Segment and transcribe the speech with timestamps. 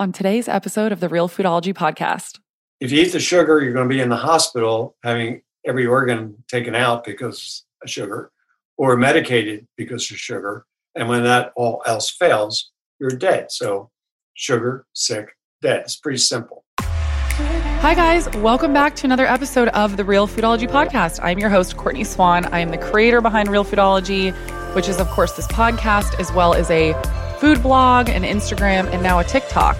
[0.00, 2.38] on today's episode of the Real Foodology podcast.
[2.80, 6.42] If you eat the sugar, you're going to be in the hospital having every organ
[6.48, 8.32] taken out because of sugar
[8.78, 10.64] or medicated because of sugar.
[10.94, 13.52] And when that all else fails, you're dead.
[13.52, 13.90] So,
[14.32, 15.80] sugar, sick, dead.
[15.80, 16.64] It's pretty simple.
[16.80, 18.26] Hi, guys.
[18.36, 21.20] Welcome back to another episode of the Real Foodology Podcast.
[21.22, 22.46] I'm your host, Courtney Swan.
[22.46, 24.34] I am the creator behind Real Foodology,
[24.74, 26.94] which is, of course, this podcast, as well as a
[27.40, 29.74] food blog, an Instagram, and now a TikTok.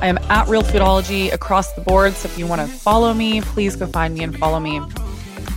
[0.00, 2.14] I am at Real Foodology across the board.
[2.14, 4.80] So if you want to follow me, please go find me and follow me.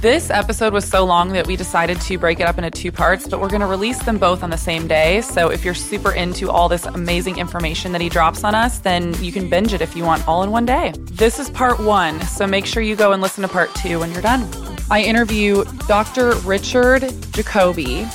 [0.01, 3.25] This episode was so long that we decided to break it up into two parts,
[3.25, 5.21] but we're going to release them both on the same day.
[5.21, 9.13] So if you're super into all this amazing information that he drops on us, then
[9.23, 10.93] you can binge it if you want all in one day.
[11.05, 14.11] This is part one, so make sure you go and listen to part two when
[14.11, 14.45] you're done.
[14.91, 16.35] I interview Dr.
[16.39, 18.05] Richard Jacoby,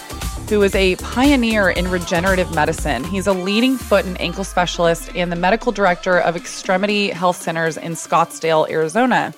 [0.50, 3.04] who is a pioneer in regenerative medicine.
[3.04, 7.76] He's a leading foot and ankle specialist and the medical director of Extremity Health Centers
[7.76, 9.32] in Scottsdale, Arizona.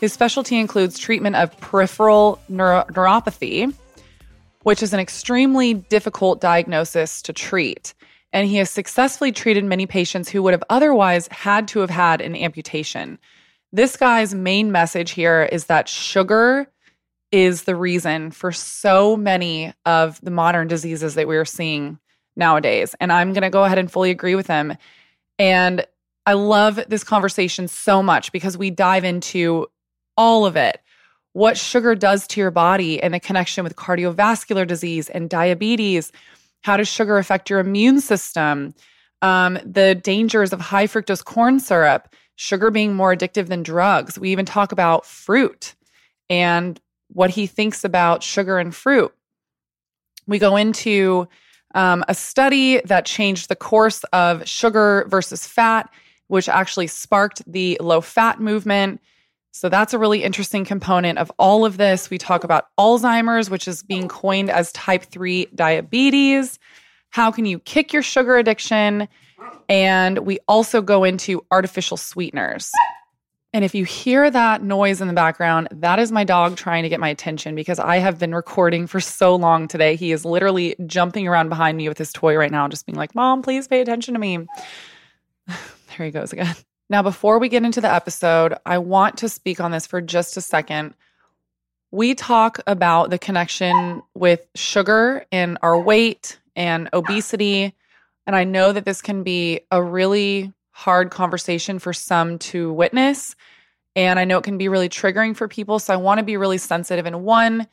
[0.00, 3.74] His specialty includes treatment of peripheral neuro- neuropathy,
[4.62, 7.92] which is an extremely difficult diagnosis to treat.
[8.32, 12.22] And he has successfully treated many patients who would have otherwise had to have had
[12.22, 13.18] an amputation.
[13.70, 16.68] This guy's main message here is that sugar
[17.34, 21.98] is the reason for so many of the modern diseases that we're seeing
[22.36, 22.94] nowadays.
[23.00, 24.76] And I'm going to go ahead and fully agree with him.
[25.36, 25.84] And
[26.26, 29.66] I love this conversation so much because we dive into
[30.16, 30.80] all of it
[31.32, 36.12] what sugar does to your body and the connection with cardiovascular disease and diabetes.
[36.62, 38.74] How does sugar affect your immune system?
[39.22, 44.20] Um, the dangers of high fructose corn syrup, sugar being more addictive than drugs.
[44.20, 45.74] We even talk about fruit
[46.30, 46.80] and
[47.14, 49.12] what he thinks about sugar and fruit.
[50.26, 51.26] We go into
[51.74, 55.90] um, a study that changed the course of sugar versus fat,
[56.28, 59.00] which actually sparked the low fat movement.
[59.52, 62.10] So that's a really interesting component of all of this.
[62.10, 66.58] We talk about Alzheimer's, which is being coined as type 3 diabetes.
[67.10, 69.06] How can you kick your sugar addiction?
[69.68, 72.70] And we also go into artificial sweeteners.
[73.54, 76.88] And if you hear that noise in the background, that is my dog trying to
[76.88, 79.94] get my attention because I have been recording for so long today.
[79.94, 83.14] He is literally jumping around behind me with his toy right now, just being like,
[83.14, 84.38] Mom, please pay attention to me.
[85.46, 86.56] there he goes again.
[86.90, 90.36] Now, before we get into the episode, I want to speak on this for just
[90.36, 90.96] a second.
[91.92, 97.72] We talk about the connection with sugar and our weight and obesity.
[98.26, 103.36] And I know that this can be a really hard conversation for some to witness.
[103.94, 105.78] And I know it can be really triggering for people.
[105.78, 107.68] So I want to be really sensitive in one,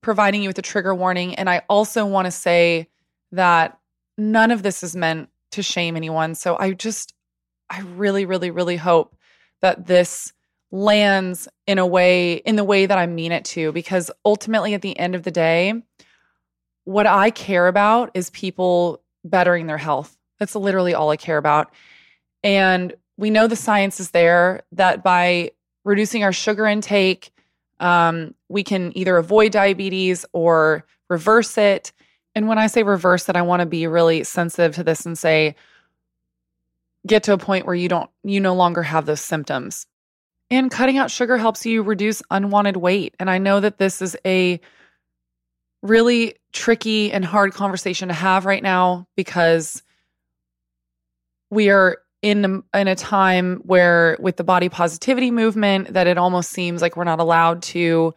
[0.00, 1.34] providing you with a trigger warning.
[1.34, 2.88] And I also want to say
[3.32, 3.78] that
[4.16, 6.34] none of this is meant to shame anyone.
[6.34, 7.12] So I just,
[7.68, 9.14] I really, really, really hope
[9.60, 10.32] that this
[10.70, 14.80] lands in a way, in the way that I mean it to, because ultimately at
[14.80, 15.74] the end of the day,
[16.84, 20.16] what I care about is people bettering their health.
[20.38, 21.74] That's literally all I care about.
[22.42, 25.52] And we know the science is there that by
[25.84, 27.32] reducing our sugar intake,
[27.80, 31.92] um, we can either avoid diabetes or reverse it.
[32.34, 35.18] And when I say reverse it, I want to be really sensitive to this and
[35.18, 35.54] say,
[37.06, 39.86] get to a point where you don't, you no longer have those symptoms.
[40.50, 43.14] And cutting out sugar helps you reduce unwanted weight.
[43.18, 44.60] And I know that this is a
[45.82, 49.82] really tricky and hard conversation to have right now because
[51.50, 56.50] we are in in a time where with the body positivity movement that it almost
[56.50, 58.14] seems like we're not allowed to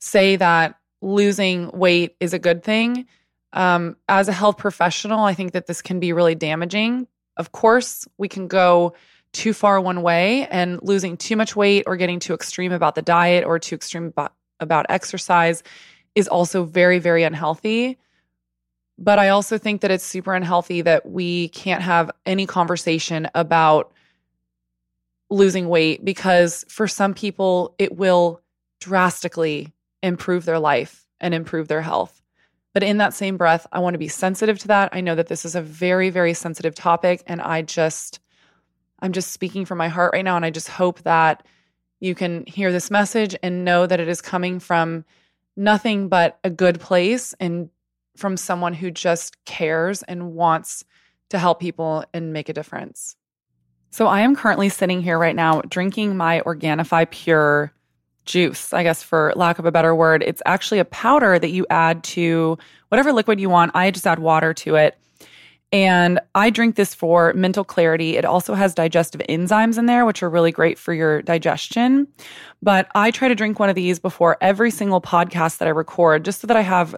[0.00, 3.06] say that losing weight is a good thing.
[3.52, 7.06] Um, as a health professional i think that this can be really damaging.
[7.36, 8.94] Of course we can go
[9.32, 13.02] too far one way and losing too much weight or getting too extreme about the
[13.02, 14.12] diet or too extreme
[14.60, 15.62] about exercise
[16.16, 17.98] is also very very unhealthy
[18.98, 23.92] but I also think that it's super unhealthy that we can't have any conversation about
[25.30, 28.40] losing weight because for some people, it will
[28.80, 32.22] drastically improve their life and improve their health.
[32.72, 34.90] But in that same breath, I want to be sensitive to that.
[34.92, 37.22] I know that this is a very, very sensitive topic.
[37.26, 38.20] And I just,
[39.00, 40.36] I'm just speaking from my heart right now.
[40.36, 41.46] And I just hope that
[42.00, 45.04] you can hear this message and know that it is coming from
[45.56, 47.70] nothing but a good place and
[48.16, 50.84] from someone who just cares and wants
[51.30, 53.16] to help people and make a difference.
[53.90, 57.72] So I am currently sitting here right now drinking my Organifi Pure
[58.24, 60.22] juice, I guess for lack of a better word.
[60.22, 62.58] It's actually a powder that you add to
[62.88, 63.72] whatever liquid you want.
[63.74, 64.98] I just add water to it.
[65.72, 68.16] And I drink this for mental clarity.
[68.16, 72.06] It also has digestive enzymes in there, which are really great for your digestion.
[72.62, 76.24] But I try to drink one of these before every single podcast that I record,
[76.24, 76.94] just so that I have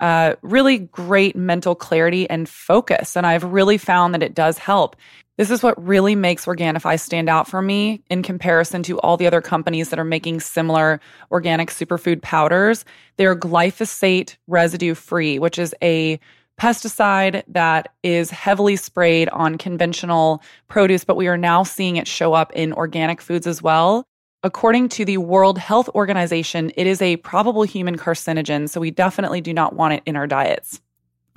[0.00, 3.16] uh, really great mental clarity and focus.
[3.16, 4.96] And I've really found that it does help.
[5.36, 9.26] This is what really makes Organifi stand out for me in comparison to all the
[9.26, 11.00] other companies that are making similar
[11.32, 12.84] organic superfood powders.
[13.16, 16.20] They're glyphosate residue free, which is a
[16.60, 22.32] pesticide that is heavily sprayed on conventional produce, but we are now seeing it show
[22.32, 24.06] up in organic foods as well.
[24.44, 29.40] According to the World Health Organization, it is a probable human carcinogen, so we definitely
[29.40, 30.82] do not want it in our diets.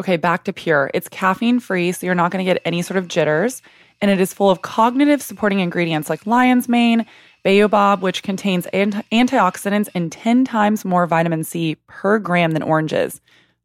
[0.01, 0.91] Okay, back to pure.
[0.93, 3.61] It's caffeine free, so you're not going to get any sort of jitters.
[4.01, 7.05] And it is full of cognitive supporting ingredients like lion's mane,
[7.45, 13.21] baobab, which contains anti- antioxidants and 10 times more vitamin C per gram than oranges,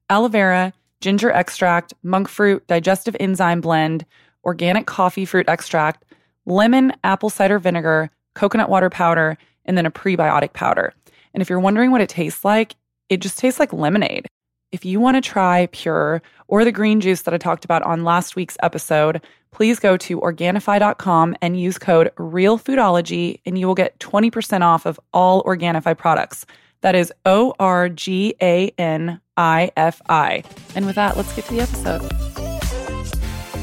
[0.09, 4.07] aloe vera, ginger extract, monk fruit, digestive enzyme blend,
[4.45, 6.05] organic coffee fruit extract,
[6.47, 10.93] lemon, apple cider vinegar, coconut water powder, and then a prebiotic powder.
[11.35, 12.75] And if you're wondering what it tastes like,
[13.09, 14.27] it just tastes like lemonade.
[14.71, 18.05] If you want to try Pure or the green juice that I talked about on
[18.05, 19.21] last week's episode,
[19.51, 24.99] please go to Organifi.com and use code REALFoodology and you will get 20% off of
[25.13, 26.47] all Organifi products.
[26.81, 30.43] That is O R G A N I F I.
[30.75, 32.32] And with that, let's get to the episode.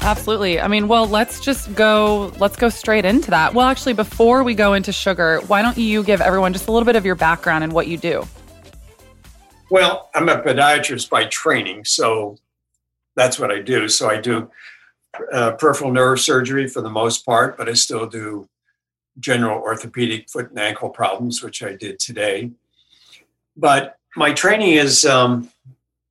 [0.02, 0.60] Absolutely.
[0.60, 3.54] I mean, well, let's just go let's go straight into that.
[3.54, 6.86] Well, actually, before we go into sugar, why don't you give everyone just a little
[6.86, 8.26] bit of your background and what you do?
[9.70, 12.38] Well, I'm a podiatrist by training, so
[13.16, 13.88] that's what I do.
[13.88, 14.50] So I do
[15.32, 18.48] uh, peripheral nerve surgery for the most part, but I still do
[19.20, 22.52] general orthopedic foot and ankle problems, which I did today.
[23.58, 25.52] But my training is um,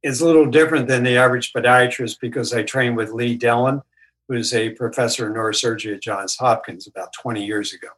[0.03, 3.83] is a little different than the average podiatrist because I trained with Lee Dellon,
[4.29, 7.89] who is a professor of neurosurgery at Johns Hopkins about 20 years ago.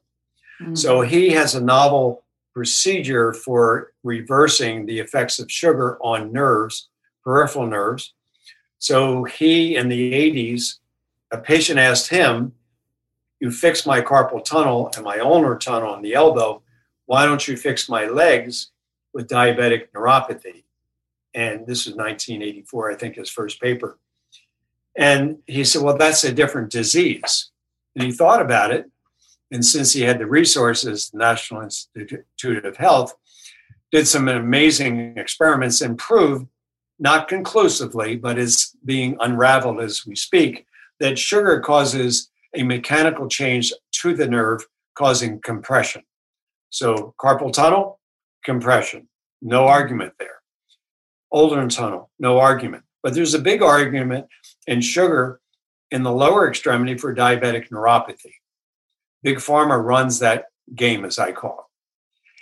[0.60, 0.74] Mm-hmm.
[0.74, 2.24] So he has a novel
[2.54, 6.88] procedure for reversing the effects of sugar on nerves,
[7.22, 8.14] peripheral nerves.
[8.78, 10.78] So he, in the 80s,
[11.30, 12.52] a patient asked him,
[13.40, 16.62] You fix my carpal tunnel and my ulnar tunnel in the elbow.
[17.06, 18.70] Why don't you fix my legs
[19.12, 20.64] with diabetic neuropathy?
[21.34, 23.98] And this was 1984, I think, his first paper.
[24.96, 27.50] And he said, Well, that's a different disease.
[27.94, 28.90] And he thought about it.
[29.50, 33.14] And since he had the resources, the National Institute of Health
[33.90, 36.46] did some amazing experiments and proved,
[36.98, 40.66] not conclusively, but is being unraveled as we speak,
[41.00, 46.02] that sugar causes a mechanical change to the nerve, causing compression.
[46.68, 47.98] So, carpal tunnel,
[48.44, 49.08] compression,
[49.42, 50.39] no argument there.
[51.32, 52.84] Ulnar tunnel, no argument.
[53.02, 54.26] But there's a big argument
[54.66, 55.40] in sugar
[55.90, 58.34] in the lower extremity for diabetic neuropathy.
[59.22, 61.66] Big Pharma runs that game, as I call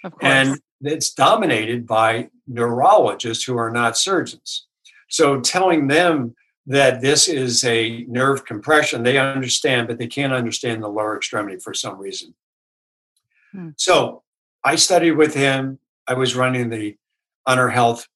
[0.05, 0.13] it.
[0.21, 4.67] And it's dominated by neurologists who are not surgeons.
[5.09, 6.35] So telling them
[6.67, 11.59] that this is a nerve compression, they understand, but they can't understand the lower extremity
[11.59, 12.35] for some reason.
[13.53, 13.71] Hmm.
[13.77, 14.23] So
[14.63, 15.79] I studied with him.
[16.07, 16.97] I was running the
[17.47, 18.07] Honor Health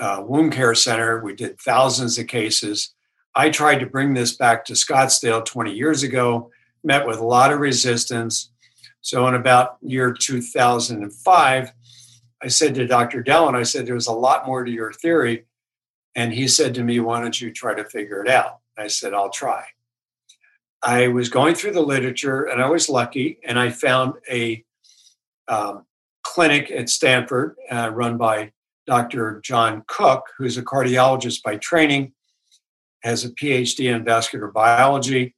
[0.00, 1.22] uh, Wound Care Center.
[1.22, 2.94] We did thousands of cases.
[3.36, 6.50] I tried to bring this back to Scottsdale 20 years ago
[6.82, 8.50] met with a lot of resistance.
[9.00, 11.72] So in about year 2005,
[12.42, 13.22] I said to Dr.
[13.22, 15.44] Dellon, I said, there's a lot more to your theory.
[16.14, 18.58] And he said to me, why don't you try to figure it out?
[18.76, 19.64] I said, I'll try.
[20.82, 24.64] I was going through the literature and I was lucky and I found a
[25.46, 25.84] um,
[26.22, 28.52] clinic at Stanford uh, run by
[28.86, 29.40] Dr.
[29.44, 32.12] John Cooke, who's a cardiologist by training,
[33.02, 35.34] has a PhD in vascular biology,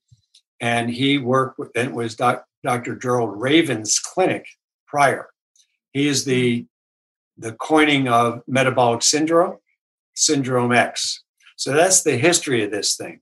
[0.60, 2.96] and he worked with it was doc, Dr.
[2.96, 4.46] Gerald Reaven's clinic
[4.86, 5.28] prior.
[5.92, 6.66] He is the
[7.38, 9.58] the coining of metabolic syndrome,
[10.14, 11.22] syndrome X.
[11.56, 13.20] So that's the history of this thing.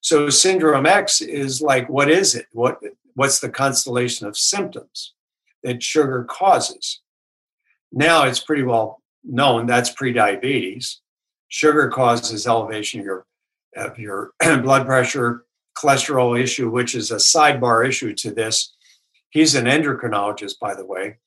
[0.00, 2.46] So syndrome X is like what is it?
[2.52, 2.78] What
[3.14, 5.14] what's the constellation of symptoms
[5.62, 7.00] that sugar causes?
[7.92, 10.96] Now it's pretty well known that's prediabetes.
[11.48, 13.26] Sugar causes elevation of your
[13.76, 15.44] of your blood pressure,
[15.76, 18.74] cholesterol issue, which is a sidebar issue to this.
[19.30, 21.18] He's an endocrinologist, by the way.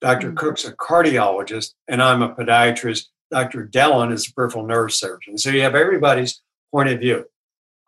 [0.00, 0.36] Doctor mm-hmm.
[0.36, 3.06] Cooke's a cardiologist, and I'm a podiatrist.
[3.30, 3.66] Dr.
[3.66, 5.36] Dellon is a peripheral nerve surgeon.
[5.38, 7.24] So you have everybody's point of view.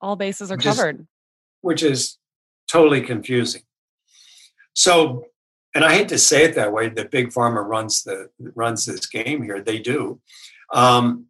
[0.01, 1.01] All bases are which covered.
[1.01, 1.07] Is,
[1.61, 2.19] which is
[2.71, 3.63] totally confusing.
[4.75, 5.25] So,
[5.79, 9.07] and I hate to say it that way, that big pharma runs the runs this
[9.07, 9.63] game here.
[9.63, 10.21] They do.
[10.75, 11.27] Um,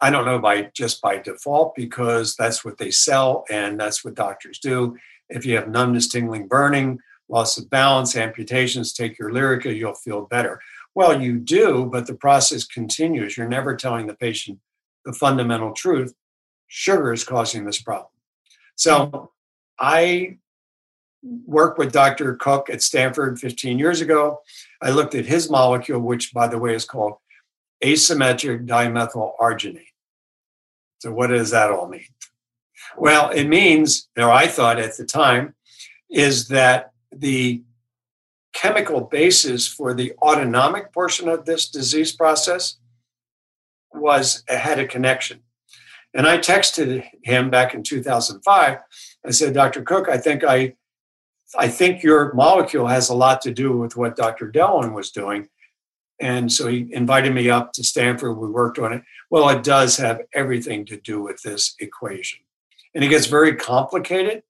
[0.00, 4.14] I don't know by just by default because that's what they sell and that's what
[4.14, 4.96] doctors do.
[5.28, 10.22] If you have numbness, tingling, burning, loss of balance, amputations, take your Lyrica, you'll feel
[10.22, 10.62] better.
[10.94, 13.36] Well, you do, but the process continues.
[13.36, 14.60] You're never telling the patient
[15.04, 16.14] the fundamental truth.
[16.68, 18.08] Sugar is causing this problem.
[18.76, 19.32] So
[19.78, 20.38] I
[21.22, 22.34] worked with Dr.
[22.36, 24.40] Cooke at Stanford 15 years ago.
[24.80, 27.14] I looked at his molecule, which, by the way, is called
[27.84, 29.84] asymmetric dimethyl arginine.
[31.00, 32.04] So, what does that all mean?
[32.96, 35.54] Well, it means, or I thought at the time,
[36.10, 37.62] is that the
[38.52, 42.76] chemical basis for the autonomic portion of this disease process
[43.92, 45.40] was had a connection.
[46.12, 48.78] And I texted him back in 2005.
[49.24, 49.82] I said, Dr.
[49.82, 50.74] Cooke, I think I
[51.58, 54.50] I think your molecule has a lot to do with what Dr.
[54.50, 55.48] Dellon was doing.
[56.20, 58.36] And so he invited me up to Stanford.
[58.36, 59.02] We worked on it.
[59.30, 62.40] Well, it does have everything to do with this equation.
[62.94, 64.42] And it gets very complicated,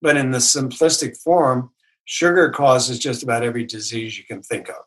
[0.00, 1.70] but in the simplistic form,
[2.04, 4.84] sugar causes just about every disease you can think of.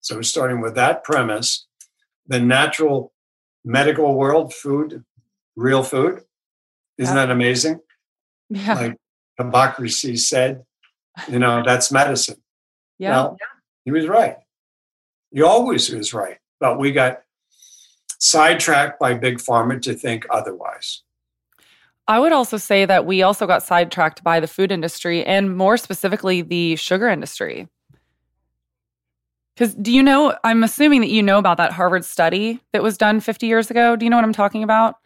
[0.00, 1.66] So, starting with that premise,
[2.26, 3.12] the natural
[3.64, 5.04] medical world, food,
[5.56, 6.22] real food,
[6.98, 7.26] isn't yeah.
[7.26, 7.80] that amazing?
[8.50, 8.74] Yeah.
[8.74, 8.96] Like
[9.38, 10.64] Hippocrates said,
[11.28, 12.40] you know, that's medicine.
[12.98, 13.10] Yeah.
[13.10, 13.38] Well,
[13.84, 14.36] he was right.
[15.30, 16.38] He always was right.
[16.60, 17.22] But we got
[18.18, 21.02] sidetracked by big pharma to think otherwise.
[22.06, 25.76] I would also say that we also got sidetracked by the food industry and more
[25.76, 27.68] specifically the sugar industry.
[29.54, 32.98] Because do you know, I'm assuming that you know about that Harvard study that was
[32.98, 33.96] done 50 years ago.
[33.96, 34.96] Do you know what I'm talking about?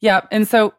[0.00, 0.22] Yeah.
[0.30, 0.74] And so,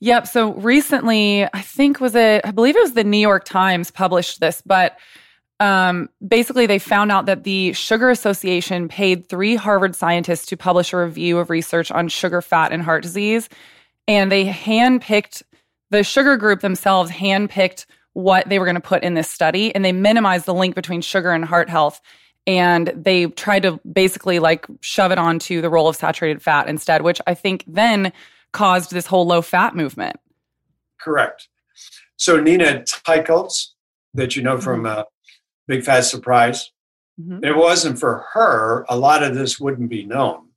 [0.00, 0.26] yep.
[0.26, 4.40] So recently, I think was it, I believe it was the New York Times published
[4.40, 4.98] this, but
[5.60, 10.92] um, basically they found out that the Sugar Association paid three Harvard scientists to publish
[10.92, 13.48] a review of research on sugar, fat, and heart disease
[14.08, 15.42] and they handpicked
[15.90, 19.84] the sugar group themselves handpicked what they were going to put in this study and
[19.84, 22.00] they minimized the link between sugar and heart health
[22.46, 27.02] and they tried to basically like shove it onto the role of saturated fat instead
[27.02, 28.12] which i think then
[28.52, 30.16] caused this whole low fat movement
[31.00, 31.48] correct
[32.16, 33.68] so nina teicholz
[34.14, 34.64] that you know mm-hmm.
[34.64, 35.04] from uh,
[35.66, 36.70] big fat surprise
[37.20, 37.44] mm-hmm.
[37.44, 40.48] it wasn't for her a lot of this wouldn't be known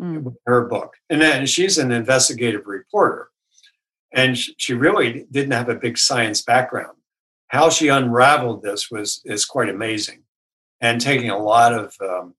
[0.00, 0.34] mm.
[0.46, 0.96] her book.
[1.10, 3.28] And then she's an investigative reporter.
[4.12, 6.96] And she really didn't have a big science background.
[7.48, 10.22] How she unraveled this was is quite amazing,
[10.80, 12.34] and taking a lot of um,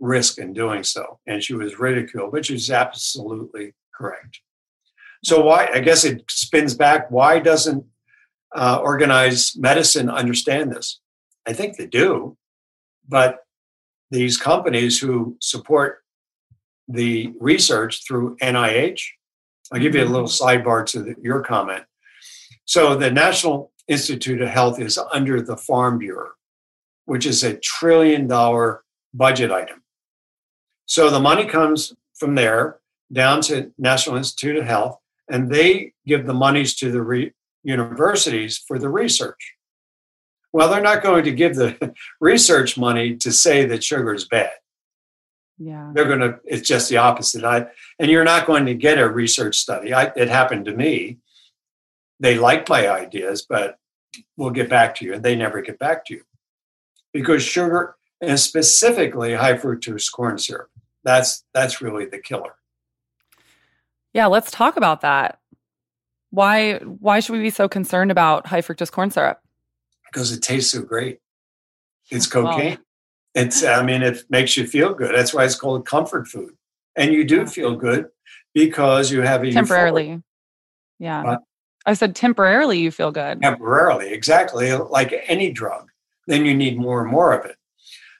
[0.00, 1.20] risk in doing so.
[1.26, 4.40] And she was ridiculed, but she was absolutely correct.
[5.24, 5.68] So why?
[5.74, 7.10] I guess it spins back.
[7.10, 7.84] Why doesn't
[8.54, 11.00] uh, organized medicine understand this?
[11.46, 12.36] I think they do,
[13.08, 13.40] but
[14.10, 16.02] these companies who support
[16.88, 19.02] the research through NIH.
[19.70, 20.44] I'll give you a little mm-hmm.
[20.44, 21.84] sidebar to the, your comment.
[22.64, 26.30] So, the National Institute of Health is under the Farm Bureau,
[27.04, 29.82] which is a trillion dollar budget item.
[30.86, 32.80] So, the money comes from there
[33.12, 34.98] down to National Institute of Health,
[35.30, 39.54] and they give the monies to the re- universities for the research.
[40.52, 44.52] Well, they're not going to give the research money to say that sugar is bad.
[45.58, 45.90] Yeah.
[45.92, 47.44] They're going to, it's just the opposite.
[47.44, 47.66] I,
[47.98, 49.92] and you're not going to get a research study.
[49.92, 51.18] I, it happened to me.
[52.20, 53.76] They like my ideas, but
[54.36, 55.14] we'll get back to you.
[55.14, 56.22] And they never get back to you
[57.12, 60.70] because sugar, and specifically high fructose corn syrup,
[61.04, 62.54] that's that's really the killer.
[64.18, 65.38] Yeah, let's talk about that.
[66.30, 69.40] Why why should we be so concerned about high fructose corn syrup?
[70.10, 71.20] Because it tastes so great.
[72.10, 72.78] It's cocaine.
[73.36, 75.14] It's, I mean, it makes you feel good.
[75.14, 76.56] That's why it's called comfort food.
[76.96, 78.08] And you do feel good
[78.54, 80.06] because you have a temporarily.
[80.06, 80.22] Euphoria.
[80.98, 81.22] Yeah.
[81.22, 81.40] But
[81.86, 83.40] I said temporarily you feel good.
[83.40, 84.72] Temporarily, exactly.
[84.72, 85.90] Like any drug.
[86.26, 87.54] Then you need more and more of it.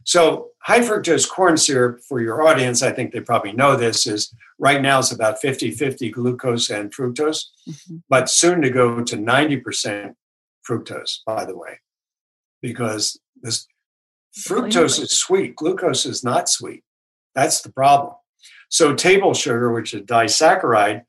[0.04, 4.32] So high fructose corn syrup for your audience, I think they probably know this, is
[4.58, 7.96] right now it's about 50-50 glucose and fructose, mm-hmm.
[8.08, 10.12] but soon to go to 90%
[10.68, 11.80] fructose, by the way,
[12.60, 13.66] because this
[14.36, 16.84] Fructose is sweet, glucose is not sweet.
[17.34, 18.14] That's the problem.
[18.68, 21.02] So, table sugar, which is disaccharide,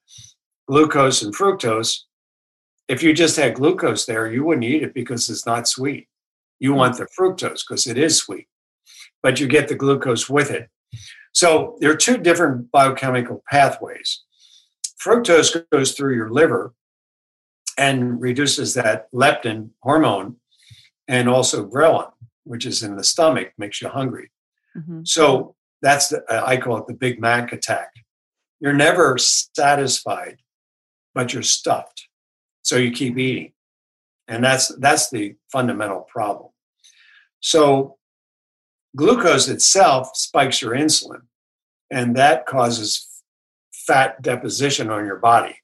[0.68, 2.00] glucose and fructose,
[2.88, 6.08] if you just had glucose there, you wouldn't eat it because it's not sweet.
[6.60, 8.48] You want the fructose because it is sweet,
[9.22, 10.70] but you get the glucose with it.
[11.34, 14.24] So, there are two different biochemical pathways.
[15.04, 16.74] Fructose goes through your liver
[17.78, 20.36] and reduces that leptin hormone
[21.08, 22.12] and also ghrelin
[22.50, 24.32] which is in the stomach, makes you hungry.
[24.76, 25.02] Mm-hmm.
[25.04, 27.90] So that's the, I call it the Big Mac attack.
[28.60, 30.38] You're never satisfied,
[31.14, 32.08] but you're stuffed.
[32.64, 33.54] So you keep eating.
[34.28, 36.50] And that's that's the fundamental problem.
[37.40, 37.98] So
[38.96, 41.22] glucose itself spikes your insulin,
[41.92, 43.08] and that causes
[43.72, 45.56] fat deposition on your body.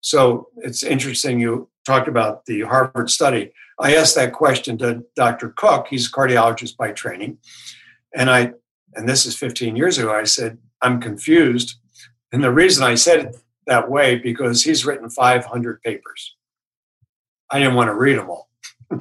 [0.00, 3.52] So it's interesting you talked about the Harvard study.
[3.78, 5.50] I asked that question to Dr.
[5.50, 5.88] Cooke.
[5.88, 7.38] He's a cardiologist by training.
[8.14, 8.52] And I
[8.94, 11.76] and this is 15 years ago, I said, I'm confused.
[12.32, 16.36] And the reason I said it that way because he's written 500 papers.
[17.50, 18.48] I didn't want to read them all.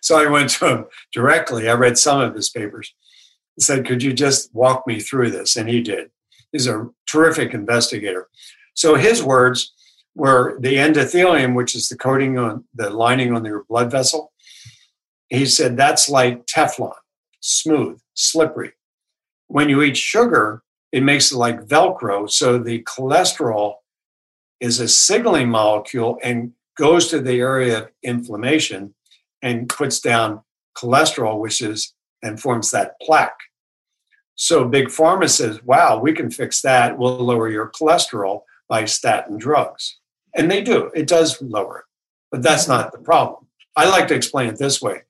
[0.00, 1.68] so I went to him directly.
[1.68, 2.94] I read some of his papers
[3.56, 5.56] and said, Could you just walk me through this?
[5.56, 6.10] And he did.
[6.52, 8.28] He's a terrific investigator.
[8.74, 9.72] So his words
[10.14, 14.32] were the endothelium, which is the coating on the lining on your blood vessel.
[15.28, 16.94] He said that's like Teflon,
[17.40, 18.72] smooth, slippery.
[19.46, 22.28] When you eat sugar, it makes it like Velcro.
[22.28, 23.74] So the cholesterol
[24.60, 28.94] is a signaling molecule and goes to the area of inflammation
[29.42, 30.42] and puts down
[30.76, 33.38] cholesterol, which is and forms that plaque.
[34.34, 36.98] So Big Pharma says, wow, we can fix that.
[36.98, 39.98] We'll lower your cholesterol by statin drugs.
[40.34, 41.84] And they do, it does lower it.
[42.30, 43.46] But that's not the problem.
[43.76, 45.02] I like to explain it this way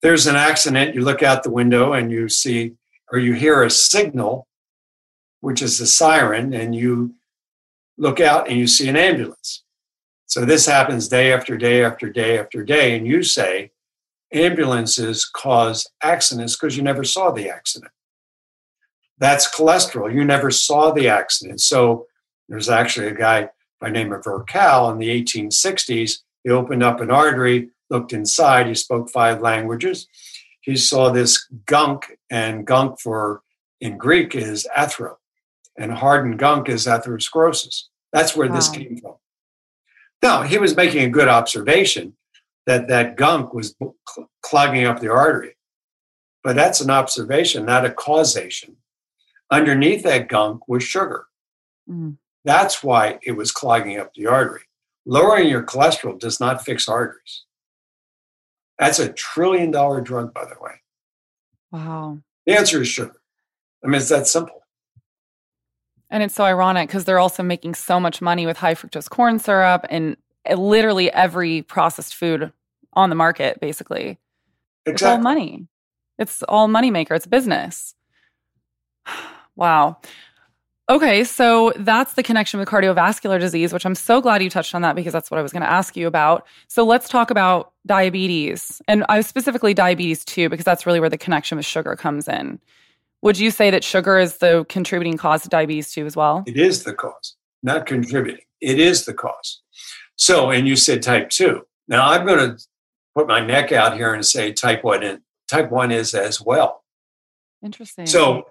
[0.00, 2.74] there's an accident, you look out the window and you see
[3.12, 4.46] or you hear a signal,
[5.40, 7.14] which is a siren, and you
[7.96, 9.64] look out and you see an ambulance.
[10.28, 12.96] So this happens day after day after day after day.
[12.96, 13.72] And you say
[14.32, 17.90] ambulances cause accidents because you never saw the accident.
[19.16, 20.14] That's cholesterol.
[20.14, 21.62] You never saw the accident.
[21.62, 22.06] So
[22.48, 23.48] there's actually a guy
[23.80, 26.18] by name of Virchow in the 1860s.
[26.44, 28.66] He opened up an artery, looked inside.
[28.66, 30.06] He spoke five languages.
[30.60, 33.42] He saw this gunk, and gunk for
[33.80, 35.16] in Greek is athero,
[35.78, 37.84] and hardened gunk is atherosclerosis.
[38.12, 38.54] That's where wow.
[38.54, 39.14] this came from.
[40.22, 42.14] Now, he was making a good observation
[42.66, 43.74] that that gunk was
[44.42, 45.56] clogging up the artery.
[46.44, 48.76] But that's an observation, not a causation.
[49.50, 51.26] Underneath that gunk was sugar.
[51.88, 52.18] Mm.
[52.44, 54.62] That's why it was clogging up the artery.
[55.06, 57.44] Lowering your cholesterol does not fix arteries.
[58.78, 60.72] That's a trillion dollar drug, by the way.
[61.72, 62.18] Wow.
[62.46, 63.20] The answer is sugar.
[63.84, 64.62] I mean, it's that simple.
[66.10, 69.38] And it's so ironic because they're also making so much money with high fructose corn
[69.38, 70.16] syrup and
[70.46, 72.52] eh, literally every processed food
[72.94, 74.18] on the market, basically.
[74.86, 74.92] Exactly.
[74.92, 75.66] It's all money.
[76.18, 77.14] It's all money maker.
[77.14, 77.94] It's business.
[79.56, 79.98] wow.
[80.90, 84.80] Okay, so that's the connection with cardiovascular disease, which I'm so glad you touched on
[84.80, 86.46] that because that's what I was going to ask you about.
[86.68, 91.18] So let's talk about diabetes, and I specifically diabetes too, because that's really where the
[91.18, 92.58] connection with sugar comes in.
[93.22, 96.44] Would you say that sugar is the contributing cause of diabetes too, as well?
[96.46, 98.44] It is the cause, not contributing.
[98.60, 99.60] It is the cause.
[100.16, 101.62] So, and you said type two.
[101.88, 102.64] Now I'm going to
[103.14, 105.02] put my neck out here and say type one.
[105.02, 106.84] And type one is as well.
[107.62, 108.06] Interesting.
[108.06, 108.46] So,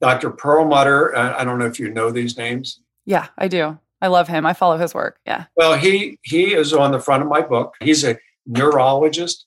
[0.00, 0.30] Dr.
[0.30, 2.80] Perlmutter, I don't know if you know these names.
[3.04, 3.78] Yeah, I do.
[4.00, 4.44] I love him.
[4.44, 5.18] I follow his work.
[5.26, 5.44] Yeah.
[5.56, 7.74] Well, he he is on the front of my book.
[7.80, 9.46] He's a neurologist.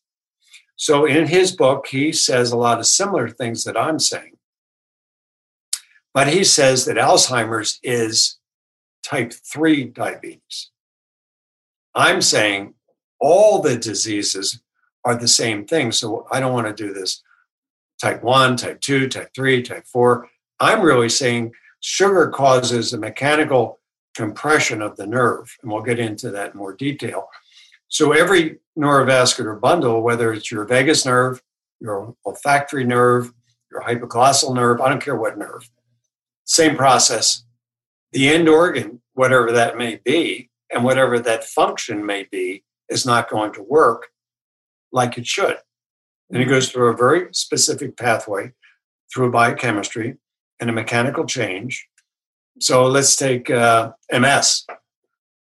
[0.78, 4.35] So in his book, he says a lot of similar things that I'm saying.
[6.16, 8.40] But he says that Alzheimer's is
[9.04, 10.72] type 3 diabetes.
[11.94, 12.74] I'm saying
[13.20, 14.62] all the diseases
[15.04, 15.92] are the same thing.
[15.92, 17.22] So I don't want to do this
[18.02, 20.28] type 1, type 2, type 3, type 4.
[20.62, 21.52] I'm really saying
[21.82, 23.80] sugar causes a mechanical
[24.16, 25.54] compression of the nerve.
[25.62, 27.28] And we'll get into that in more detail.
[27.90, 31.42] So every neurovascular bundle, whether it's your vagus nerve,
[31.82, 33.34] your olfactory nerve,
[33.70, 35.70] your hypoglossal nerve, I don't care what nerve,
[36.46, 37.44] same process.
[38.12, 43.30] The end organ, whatever that may be, and whatever that function may be, is not
[43.30, 44.08] going to work
[44.92, 45.58] like it should.
[46.30, 48.54] And it goes through a very specific pathway
[49.14, 50.18] through biochemistry
[50.60, 51.88] and a mechanical change.
[52.60, 54.66] So let's take uh, MS,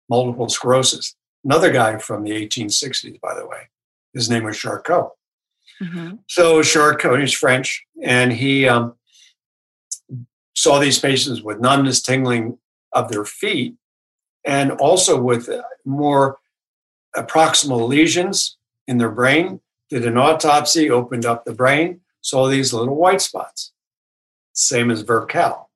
[0.08, 1.14] multiple sclerosis.
[1.44, 3.68] Another guy from the 1860s, by the way.
[4.14, 5.10] His name was Charcot.
[5.82, 6.16] Mm-hmm.
[6.28, 8.94] So Charcot, he's French, and he um,
[10.62, 12.56] saw these patients with numbness, tingling
[12.92, 13.74] of their feet,
[14.44, 15.50] and also with
[15.84, 16.38] more
[17.16, 19.60] proximal lesions in their brain.
[19.90, 23.72] Did an autopsy, opened up the brain, saw these little white spots.
[24.52, 25.66] Same as Virchow.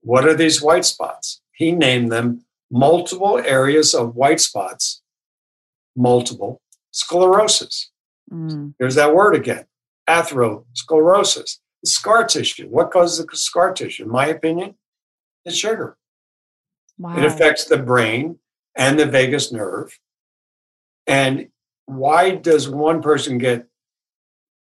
[0.00, 1.40] What are these white spots?
[1.52, 5.00] He named them multiple areas of white spots,
[5.94, 7.92] multiple sclerosis.
[8.32, 8.74] Mm.
[8.80, 9.66] There's that word again
[10.08, 12.68] atherosclerosis scar tissue.
[12.68, 14.04] What causes the scar tissue?
[14.04, 14.74] In my opinion,
[15.44, 15.96] it's sugar.
[16.98, 17.16] Wow.
[17.16, 18.38] It affects the brain
[18.76, 19.98] and the vagus nerve.
[21.06, 21.48] And
[21.86, 23.66] why does one person get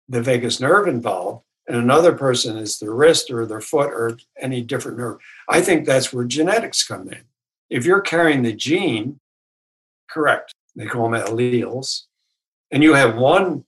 [0.08, 4.62] the vagus nerve involved and another person is their wrist or their foot or any
[4.62, 5.18] different nerve?
[5.48, 7.22] I think that's where genetics come in.
[7.68, 9.20] If you're carrying the gene,
[10.08, 12.04] correct, they call them alleles,
[12.70, 13.64] and you have one,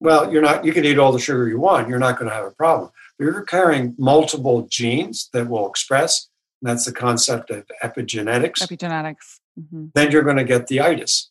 [0.00, 2.34] well, you're not, you can eat all the sugar you want, you're not going to
[2.34, 2.90] have a problem.
[3.18, 6.28] But you're carrying multiple genes that will express,
[6.62, 9.40] and that's the concept of epigenetics, Epigenetics.
[9.70, 11.30] hmm then you're going to get the itis,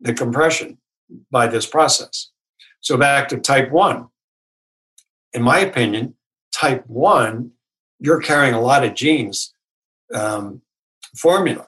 [0.00, 0.78] the compression
[1.30, 2.30] by this process.
[2.80, 4.08] So back to type one.
[5.34, 6.14] In my opinion,
[6.52, 7.52] type one,
[8.00, 9.54] you're carrying a lot of genes.
[10.14, 10.62] Um,
[11.16, 11.66] formula,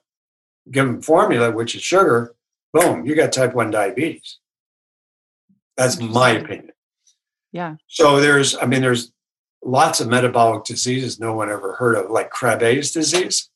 [0.70, 2.34] give them formula, which is sugar,
[2.72, 4.38] boom, you got type one diabetes.
[5.76, 6.70] That's my opinion.
[7.52, 7.76] Yeah.
[7.86, 9.12] So there's, I mean, there's
[9.62, 13.48] lots of metabolic diseases no one ever heard of, like Krabbe's disease.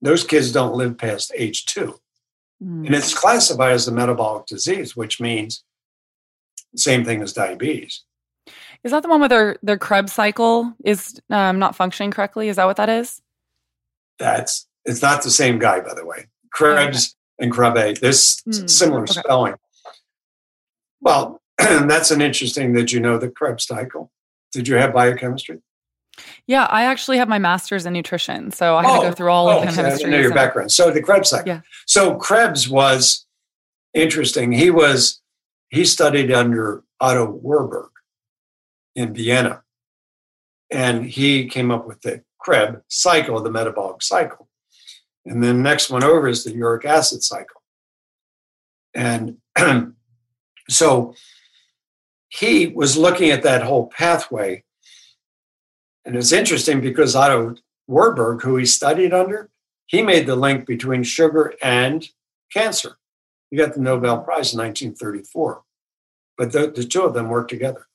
[0.00, 2.00] Those kids don't live past age two.
[2.62, 2.86] Mm.
[2.86, 5.64] And it's classified as a metabolic disease, which means
[6.76, 8.02] same thing as diabetes.
[8.82, 12.48] Is that the one where their their Krebs cycle is um, not functioning correctly?
[12.48, 13.22] Is that what that is?
[14.18, 16.26] That's it's not the same guy, by the way.
[16.52, 19.20] Krebs and Krabbe, there's Hmm, similar okay.
[19.20, 19.54] spelling.
[21.02, 24.10] Well, that's an interesting that you know the Krebs cycle.
[24.52, 25.58] Did you have biochemistry?
[26.46, 29.30] Yeah, I actually have my master's in nutrition, so I had to go oh, through
[29.30, 30.70] all of oh, the so I know your background.
[30.70, 31.48] So the Krebs cycle.
[31.48, 31.60] Yeah.
[31.86, 33.26] So Krebs was
[33.94, 34.52] interesting.
[34.52, 35.20] He was
[35.70, 37.90] he studied under Otto Warburg
[38.94, 39.62] in Vienna,
[40.70, 44.48] and he came up with the Krebs cycle, the metabolic cycle.
[45.24, 47.62] And then the next one over is the uric acid cycle.
[48.94, 49.38] And
[50.68, 51.14] so
[52.28, 54.64] he was looking at that whole pathway.
[56.04, 59.50] And it's interesting because Otto Warburg, who he studied under,
[59.86, 62.08] he made the link between sugar and
[62.52, 62.96] cancer.
[63.50, 65.62] He got the Nobel Prize in 1934.
[66.38, 67.86] But the, the two of them worked together.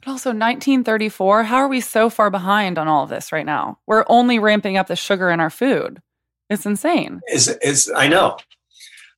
[0.00, 1.44] But also 1934.
[1.44, 3.78] How are we so far behind on all of this right now?
[3.86, 6.00] We're only ramping up the sugar in our food.
[6.48, 7.20] It's insane.
[7.30, 8.38] Is is I know.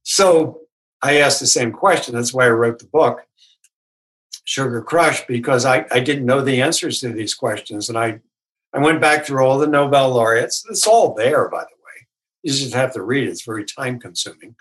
[0.02, 0.62] So
[1.02, 2.14] I asked the same question.
[2.14, 3.20] That's why I wrote the book,
[4.44, 7.88] Sugar Crush, because I, I didn't know the answers to these questions.
[7.88, 8.20] And I,
[8.72, 10.64] I went back through all the Nobel laureates.
[10.70, 12.06] It's all there, by the way.
[12.42, 13.30] You just have to read it.
[13.30, 14.56] It's very time consuming.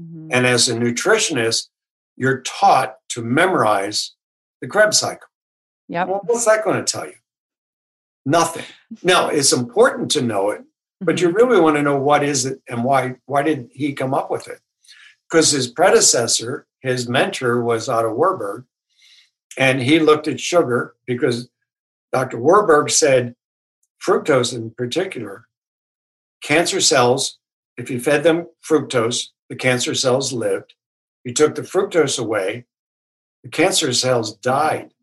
[0.00, 0.28] Mhm.
[0.30, 1.68] And as a nutritionist,
[2.16, 4.12] you're taught to memorize
[4.60, 5.28] the Krebs cycle.
[5.88, 6.08] Yep.
[6.08, 7.14] Well, what's that going to tell you?
[8.24, 8.64] Nothing.
[9.02, 10.62] Now, it's important to know it,
[11.00, 11.34] but you Mhm.
[11.34, 14.46] really want to know what is it and why why did he come up with
[14.46, 14.60] it
[15.32, 18.64] because his predecessor his mentor was otto warburg
[19.56, 21.48] and he looked at sugar because
[22.12, 23.34] dr warburg said
[24.06, 25.46] fructose in particular
[26.42, 27.38] cancer cells
[27.76, 30.72] if you fed them fructose the cancer cells lived.
[31.24, 32.64] You took the fructose away
[33.44, 34.94] the cancer cells died.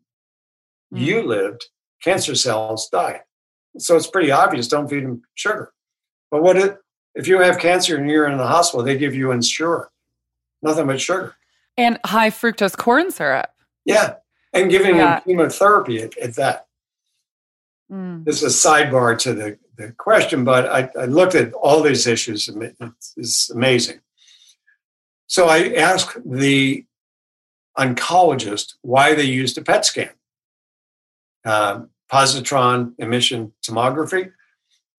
[0.92, 1.00] Mm.
[1.00, 1.66] you lived
[2.02, 3.20] cancer cells died.
[3.78, 5.72] So it's pretty obvious don't feed them sugar.
[6.32, 6.78] But what it,
[7.14, 9.89] if you have cancer and you're in the hospital, they give you Ensure,
[10.62, 11.34] nothing but sugar.
[11.76, 13.50] And high fructose corn syrup.
[13.84, 14.14] Yeah.
[14.52, 15.16] And giving Yeah.
[15.16, 16.66] them chemotherapy at, at that.
[17.90, 18.24] Mm.
[18.24, 22.06] This is a sidebar to the, the question, but I, I looked at all these
[22.06, 24.00] issues and it's, it's amazing.
[25.26, 26.84] So I asked the
[27.78, 30.10] oncologist why they used a PET scan,
[31.44, 34.32] um, positron emission tomography,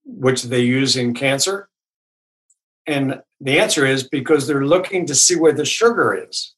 [0.05, 1.69] which they use in cancer.
[2.91, 6.53] And the answer is because they're looking to see where the sugar is,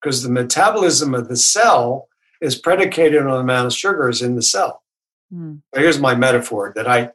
[0.00, 2.08] because the metabolism of the cell
[2.40, 4.82] is predicated on the amount of sugars in the cell.
[5.32, 5.62] Mm.
[5.74, 7.10] Here's my metaphor that I,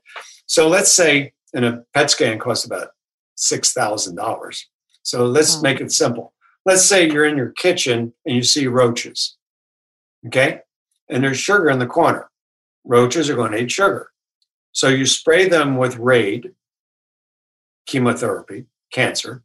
[0.45, 2.89] so let's say, and a PET scan costs about
[3.37, 4.65] $6,000.
[5.03, 5.61] So let's Oh.
[5.61, 6.33] make it simple.
[6.65, 9.35] Let's say you're in your kitchen and you see roaches,
[10.27, 10.61] okay?
[11.09, 12.29] And there's sugar in the corner.
[12.85, 14.11] Roaches are going to eat sugar.
[14.71, 16.53] So you spray them with RAID,
[17.85, 19.43] chemotherapy, cancer.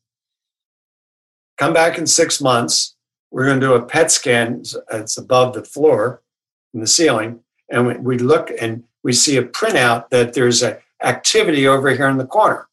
[1.58, 2.96] Come back in six months.
[3.30, 4.62] We're going to do a PET scan.
[4.92, 6.22] It's above the floor
[6.72, 7.40] in the ceiling.
[7.70, 12.18] And we- look and we see a printout that there's a activity over here in
[12.18, 12.68] the corner.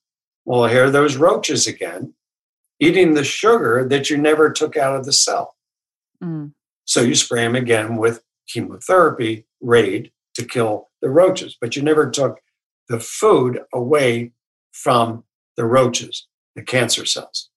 [0.45, 2.13] Well, here are those roaches again,
[2.79, 5.55] eating the sugar that you never took out of the cell.
[6.23, 6.53] Mm.
[6.85, 12.09] So you spray them again with chemotherapy, RAID, to kill the roaches, but you never
[12.09, 12.39] took
[12.87, 14.31] the food away
[14.71, 15.23] from
[15.57, 17.49] the roaches, the cancer cells.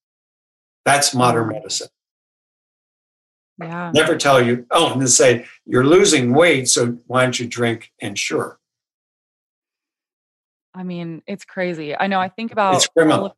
[0.85, 1.89] That's modern medicine.
[3.61, 3.91] Yeah.
[3.93, 7.91] Never tell you, oh, and then say, you're losing weight, so why don't you drink
[7.99, 8.59] Ensure?
[10.75, 11.97] I mean, it's crazy.
[11.97, 12.21] I know.
[12.21, 13.27] I think about It's criminal.
[13.27, 13.33] of-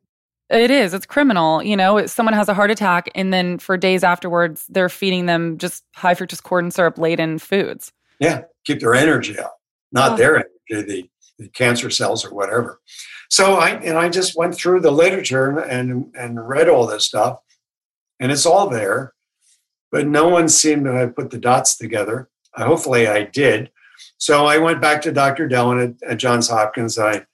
[0.49, 0.93] it is.
[0.93, 1.63] It's criminal.
[1.63, 5.57] You know, someone has a heart attack, and then for days afterwards, they're feeding them
[5.57, 7.91] just high fructose corn syrup laden foods.
[8.19, 9.57] Yeah, keep their energy up,
[9.91, 10.15] not Oh.
[10.17, 12.79] their energy, the, the cancer cells or whatever.
[13.31, 17.39] So I and I just went through the literature and and read all this stuff,
[18.19, 19.13] and it's all there,
[19.89, 22.29] but no one seemed to have put the dots together.
[22.53, 23.71] Uh, hopefully, I did.
[24.17, 25.47] So I went back to Dr.
[25.47, 26.99] Dellon at, at Johns Hopkins.
[26.99, 27.25] I,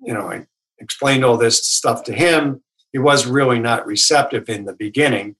[0.00, 0.44] you know, I
[0.80, 2.62] explained all this stuff to him.
[2.92, 5.36] He was really not receptive in the beginning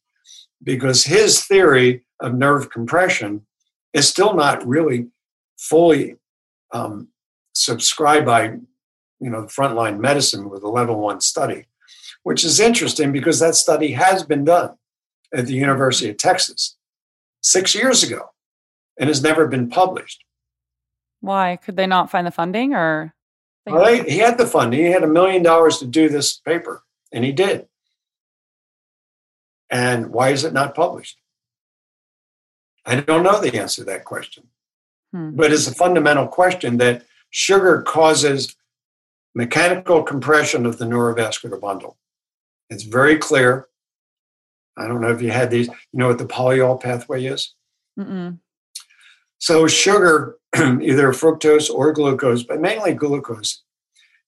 [0.63, 3.45] because his theory of nerve compression
[3.93, 5.09] is still not really
[5.59, 6.17] fully
[6.73, 7.09] um,
[7.53, 8.59] subscribed by
[9.21, 11.67] you know frontline medicine with a level one study
[12.23, 14.75] which is interesting because that study has been done
[15.33, 16.77] at the university of texas
[17.43, 18.31] six years ago
[18.99, 20.25] and has never been published.
[21.21, 21.57] Why?
[21.57, 23.15] Could they not find the funding, or?
[23.67, 24.85] Well, they, he had the funding.
[24.85, 27.67] He had a million dollars to do this paper and he did.
[29.69, 31.19] And why is it not published?
[32.85, 34.45] I don't know the answer to that question.
[35.13, 35.37] Hmm.
[35.37, 38.57] but it's a fundamental question that sugar causes
[39.37, 41.99] mechanical compression of the neurovascular bundle.
[42.71, 43.69] It's very clear.
[44.79, 47.55] I don't know if you had these, you know what the polyol pathway is?
[47.99, 48.39] Mm-mm.
[49.39, 53.63] So, sugar, either fructose or glucose, but mainly glucose,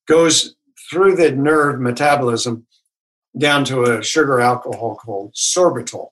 [0.06, 0.56] goes
[0.90, 2.66] through the nerve metabolism
[3.36, 6.08] down to a sugar alcohol called sorbitol.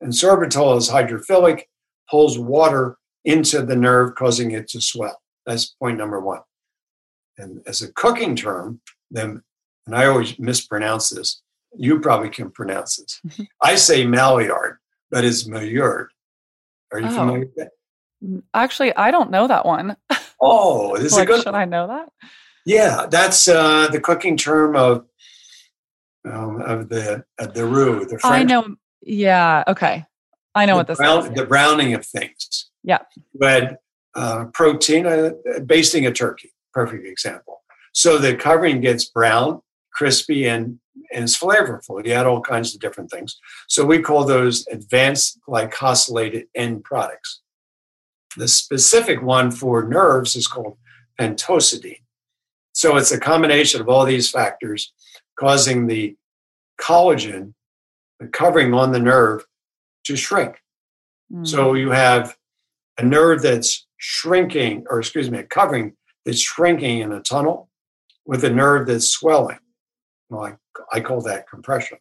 [0.00, 1.62] And sorbitol is hydrophilic,
[2.10, 5.20] pulls water into the nerve, causing it to swell.
[5.46, 6.40] That's point number one.
[7.40, 9.42] And as a cooking term, then,
[9.86, 11.42] and I always mispronounce this,
[11.76, 13.48] you probably can pronounce this.
[13.62, 14.78] I say Maillard,
[15.10, 16.10] but it's Maillard.
[16.92, 17.10] Are you Oh.
[17.14, 17.70] familiar with that?
[18.52, 19.96] Actually, I don't know that one.
[20.42, 22.08] Oh, this is a good should I know that?
[22.64, 25.04] Yeah, that's uh, the cooking term of
[26.24, 28.06] um, of the of the roux.
[28.06, 28.74] The I know.
[29.02, 29.64] Yeah.
[29.68, 30.06] Okay.
[30.54, 31.34] I know the what this brown- is.
[31.34, 32.70] The browning of things.
[32.82, 33.00] Yeah.
[33.42, 33.76] Had
[34.14, 35.32] uh, protein, uh,
[35.64, 36.54] basting a turkey.
[36.72, 37.62] Perfect example.
[37.92, 39.60] So the covering gets brown,
[39.92, 40.78] crispy, and
[41.12, 42.04] and it's flavorful.
[42.04, 43.36] You add all kinds of different things.
[43.68, 47.40] So we call those advanced glycosylated end products.
[48.36, 50.76] The specific one for nerves is called
[51.18, 52.02] pentosidine.
[52.72, 54.92] So it's a combination of all these factors
[55.38, 56.16] causing the
[56.80, 57.54] collagen,
[58.20, 59.44] the covering on the nerve,
[60.04, 60.62] to shrink.
[61.32, 61.46] Mm.
[61.46, 62.36] So you have
[62.98, 65.96] a nerve that's shrinking, or excuse me, a covering
[66.30, 67.68] that's shrinking in a tunnel
[68.24, 69.58] with a nerve that's swelling.
[70.28, 70.54] Well, I,
[70.96, 71.98] I call that compression.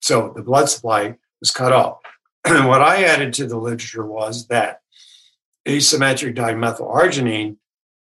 [0.00, 1.98] So the blood supply was cut off.
[2.46, 4.80] And what I added to the literature was that
[5.68, 7.56] asymmetric dimethylarginine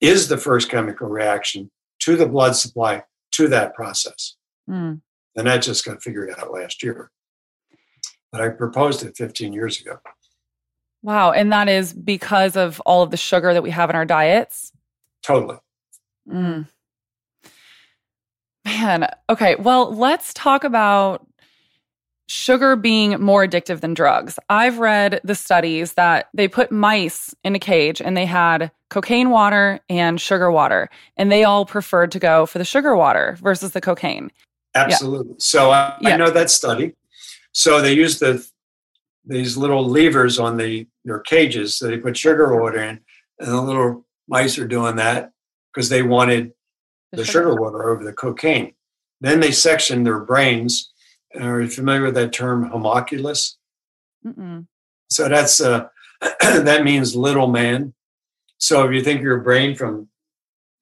[0.02, 4.36] is the first chemical reaction to the blood supply to that process.
[4.70, 5.00] Mm.
[5.38, 7.10] And that just got figured out last year.
[8.34, 10.00] But I proposed it 15 years ago.
[11.04, 11.32] Wow.
[11.32, 14.74] And that is because of all of the sugar that we have in our diets.
[15.26, 15.58] Totally.
[16.30, 16.68] Mm.
[18.64, 19.10] Man.
[19.30, 19.56] Okay.
[19.56, 21.26] Well, let's talk about
[22.28, 24.38] sugar being more addictive than drugs.
[24.50, 29.30] I've read the studies that they put mice in a cage and they had cocaine
[29.30, 33.72] water and sugar water, and they all preferred to go for the sugar water versus
[33.72, 34.32] the cocaine.
[34.76, 35.36] Absolutely.
[35.40, 36.10] So I, Yeah.
[36.10, 36.94] I know that study.
[37.52, 38.46] So they used the
[39.28, 41.78] these little levers on the their cages.
[41.78, 43.00] So they put sugar water in,
[43.40, 45.32] and the little mice are doing that
[45.74, 46.54] because they wanted
[47.12, 48.74] the sugar water over the cocaine.
[49.22, 50.92] Then they sectioned their brains.
[51.40, 53.58] Are you familiar with that term, homunculus?
[54.26, 54.68] Mm-mm.
[55.10, 55.88] So that's uh,
[56.42, 57.94] that means little man.
[58.58, 60.10] So if you think of your brain from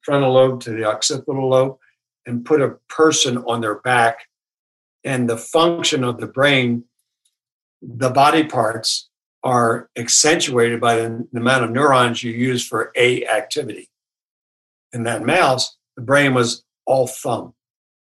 [0.02, 1.78] frontal lobe to the occipital lobe,
[2.26, 4.28] and put a person on their back,
[5.04, 6.84] and the function of the brain,
[7.82, 9.10] the body parts
[9.44, 13.90] are accentuated by the, the amount of neurons you use for a activity.
[14.92, 17.54] In that mouse, the brain was all thumb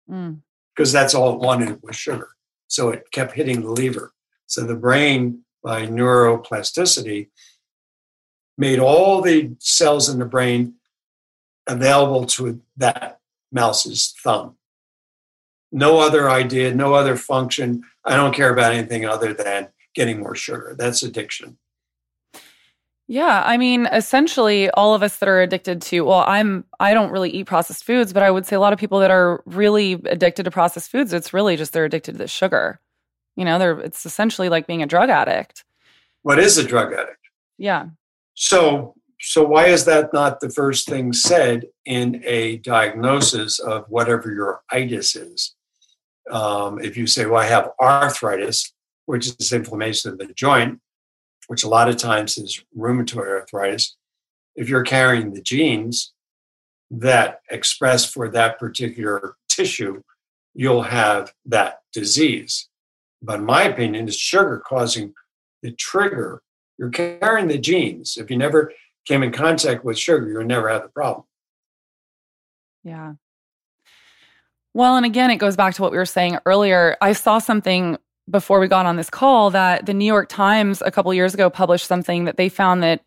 [0.10, 0.40] Mm.
[0.74, 2.30] because that's all it wanted was sugar.
[2.68, 4.14] So it kept hitting the lever.
[4.46, 7.28] So the brain, by neuroplasticity,
[8.58, 10.76] made all the cells in the brain
[11.68, 13.20] available to that
[13.52, 14.56] mouse's thumb.
[15.74, 17.84] No other idea, no other function.
[18.06, 19.68] I don't care about anything other than
[19.98, 20.76] getting more sugar.
[20.78, 21.58] That's addiction.
[23.10, 27.12] Yeah, I mean, essentially, all of us that are addicted to, well, I'm, I don't
[27.12, 29.94] really eat processed foods, but I would say a lot of people that are really
[29.94, 32.80] addicted to processed foods, it's really just they're addicted to the sugar.
[33.36, 35.64] You know, they're, it's essentially like being a drug addict.
[36.24, 37.20] What is a drug addict?
[37.58, 37.88] Yeah.
[38.34, 44.32] So so why is that not the first thing said in a diagnosis of whatever
[44.32, 45.56] your itis is?
[46.30, 48.74] Um, if you say, "Well, I have arthritis,"
[49.08, 50.80] which is inflammation of the joint,
[51.48, 53.96] which a lot of times is rheumatoid arthritis,
[54.56, 56.14] if you're carrying the genes
[56.92, 60.02] that express for that particular tissue,
[60.54, 62.68] you'll have that disease.
[63.22, 65.14] But in my opinion, it's sugar causing
[65.64, 66.42] the trigger.
[66.78, 68.18] You're carrying the genes.
[68.18, 68.74] If you never
[69.06, 71.26] came in contact with sugar, you'll never have the problem.
[72.84, 73.14] Yeah.
[74.74, 76.98] Well, and again, it goes back to what we were saying earlier.
[77.02, 77.98] I saw something
[78.30, 81.50] before we got on this call that the New York Times a couple years ago
[81.50, 83.04] published something that they found that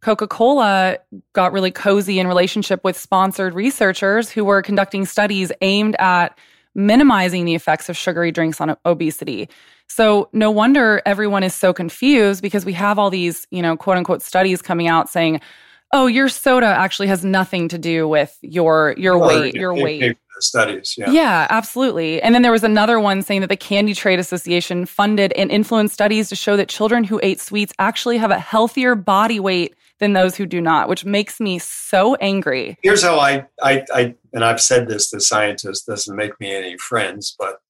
[0.00, 0.98] Coca Cola
[1.32, 6.36] got really cozy in relationship with sponsored researchers who were conducting studies aimed at
[6.74, 9.48] minimizing the effects of sugary drinks on obesity.
[9.88, 13.96] So no wonder everyone is so confused because we have all these, you know, quote
[13.96, 15.40] unquote studies coming out saying,
[15.94, 20.96] "Oh, your soda actually has nothing to do with your your weight, your weight." Studies,
[20.98, 21.10] yeah.
[21.12, 22.20] Yeah, absolutely.
[22.20, 25.94] And then there was another one saying that the Candy Trade Association funded and influenced
[25.94, 30.12] studies to show that children who ate sweets actually have a healthier body weight than
[30.12, 32.76] those who do not, which makes me so angry.
[32.82, 36.76] Here's how I, I, I and I've said this to scientists, doesn't make me any
[36.78, 37.60] friends, but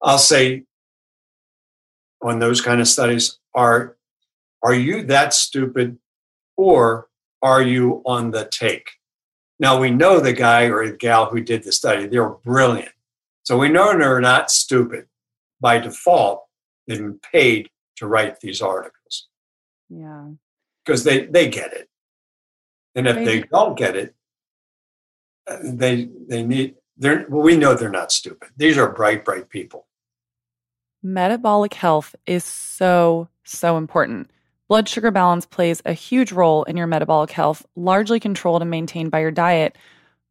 [0.00, 0.64] I'll say
[2.22, 3.96] on those kind of studies are
[4.62, 5.98] are you that stupid
[6.56, 7.08] or
[7.44, 8.90] are you on the take?
[9.60, 12.90] Now we know the guy or the gal who did the study, they're brilliant.
[13.44, 15.06] So we know they're not stupid.
[15.60, 16.44] By default,
[16.88, 19.28] they've been paid to write these articles.
[19.88, 20.30] Yeah
[20.84, 21.88] because they they get it,
[22.94, 24.14] and if they don't get it,
[25.62, 26.76] they they need.
[26.96, 28.50] They're well, we know they're not stupid.
[28.56, 29.86] These are bright, bright people.
[31.02, 34.30] Metabolic health is so so important.
[34.68, 39.10] Blood sugar balance plays a huge role in your metabolic health, largely controlled and maintained
[39.10, 39.76] by your diet.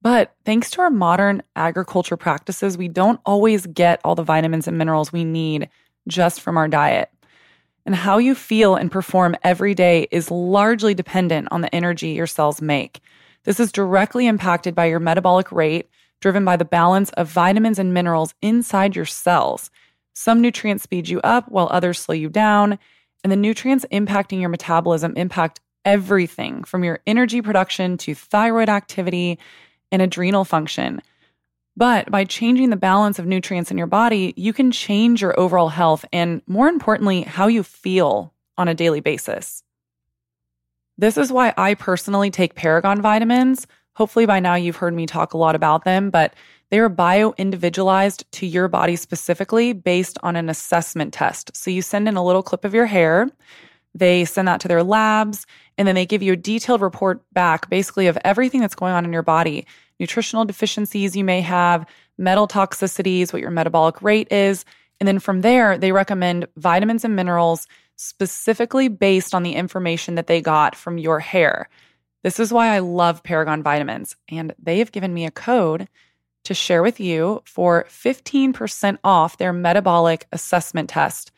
[0.01, 4.77] But thanks to our modern agriculture practices, we don't always get all the vitamins and
[4.77, 5.69] minerals we need
[6.07, 7.11] just from our diet.
[7.85, 12.27] And how you feel and perform every day is largely dependent on the energy your
[12.27, 13.01] cells make.
[13.43, 15.89] This is directly impacted by your metabolic rate,
[16.21, 19.69] driven by the balance of vitamins and minerals inside your cells.
[20.13, 22.79] Some nutrients speed you up while others slow you down.
[23.23, 29.39] And the nutrients impacting your metabolism impact everything from your energy production to thyroid activity
[29.91, 31.01] and adrenal function.
[31.75, 35.69] But by changing the balance of nutrients in your body, you can change your overall
[35.69, 39.63] health and, more importantly, how you feel on a daily basis.
[40.97, 43.65] This is why I personally take Paragon vitamins.
[43.95, 46.35] Hopefully, by now you've heard me talk a lot about them, but
[46.73, 51.55] they are bio individualized to your body specifically based on an assessment test.
[51.55, 53.29] So you send in a little clip of your hair,
[53.93, 55.45] they send that to their labs,
[55.77, 59.05] and then they give you a detailed report back basically of everything that's going on
[59.05, 59.67] in your body
[59.99, 61.85] nutritional deficiencies you may have,
[62.17, 64.65] metal toxicities, what your metabolic rate is.
[64.99, 70.25] And then from there, they recommend vitamins and minerals specifically based on the information that
[70.25, 71.69] they got from your hair.
[72.23, 74.15] This is why I love Paragon vitamins.
[74.27, 75.87] And they have given me a code
[76.43, 81.31] to share with you for 15% off their metabolic assessment test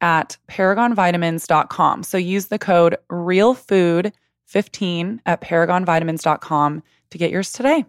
[0.00, 2.02] at paragonvitamins.com.
[2.02, 7.84] So use the code REALFOOD15 at paragonvitamins.com to get yours today.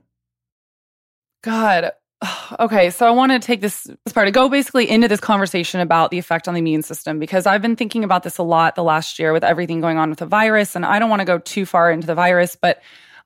[1.41, 1.91] God.
[2.59, 5.81] Okay, so I want to take this, this part to go basically into this conversation
[5.81, 8.75] about the effect on the immune system because I've been thinking about this a lot
[8.75, 10.75] the last year with everything going on with the virus.
[10.75, 12.81] And I don't want to go too far into the virus, but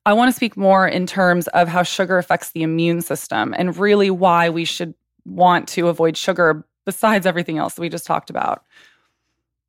[0.08, 3.78] I want to speak more in terms of how sugar affects the immune system and
[3.78, 4.94] really why we should
[5.26, 8.64] want to avoid sugar besides everything else that we just talked about.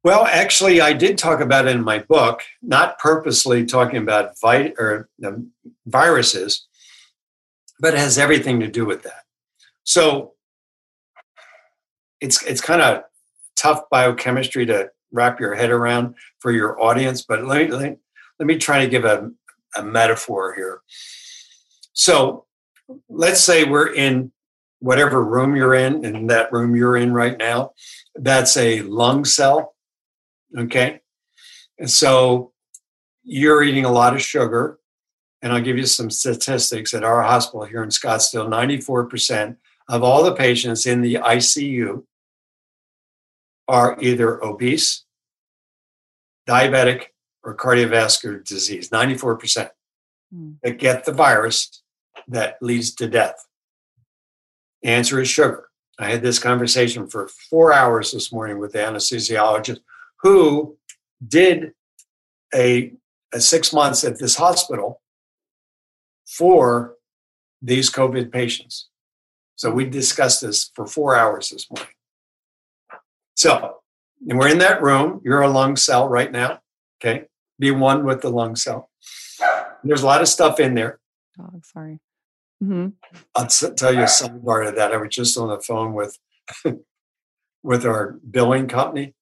[0.04, 4.72] Well, actually, I did talk about it in my book, not purposely talking about vi-
[4.78, 5.50] or, um,
[5.86, 6.68] viruses
[7.80, 9.24] but it has everything to do with that.
[9.84, 10.34] So
[12.20, 13.04] it's it's kind of
[13.56, 17.96] tough biochemistry to wrap your head around for your audience, but let me let me,
[18.38, 19.30] let me try to give a,
[19.76, 20.80] a metaphor here.
[21.92, 22.46] So
[23.08, 24.32] let's say we're in
[24.80, 27.72] whatever room you're in, in that room you're in right now,
[28.14, 29.74] that's a lung cell.
[30.56, 31.00] Okay.
[31.78, 32.52] And so
[33.24, 34.78] you're eating a lot of sugar
[35.42, 39.56] and I'll give you some statistics at our hospital here in Scottsdale 94%
[39.88, 42.04] of all the patients in the ICU
[43.68, 45.04] are either obese,
[46.48, 47.06] diabetic,
[47.44, 48.90] or cardiovascular disease.
[48.90, 49.70] 94%
[50.34, 50.54] mm.
[50.62, 51.82] that get the virus
[52.26, 53.46] that leads to death.
[54.82, 55.68] The answer is sugar.
[55.98, 59.80] I had this conversation for four hours this morning with the anesthesiologist
[60.22, 60.76] who
[61.26, 61.72] did
[62.54, 62.92] a
[63.34, 65.02] uh, six months at this hospital
[66.26, 66.94] for
[67.60, 68.88] these COVID patients.
[69.56, 71.92] So we discussed this for four hours this morning.
[73.36, 73.78] So,
[74.28, 75.20] and we're in that room.
[75.24, 76.60] You're a lung cell right now.
[77.00, 77.24] Okay.
[77.58, 78.90] Be one with the lung cell.
[79.82, 81.00] There's a lot of stuff in there.
[81.36, 82.00] Dog, sorry.
[82.62, 82.88] Mm-hmm.
[83.34, 84.92] I'll t- tell you some part of that.
[84.92, 86.18] I was just on the phone with
[87.62, 89.14] with our billing company.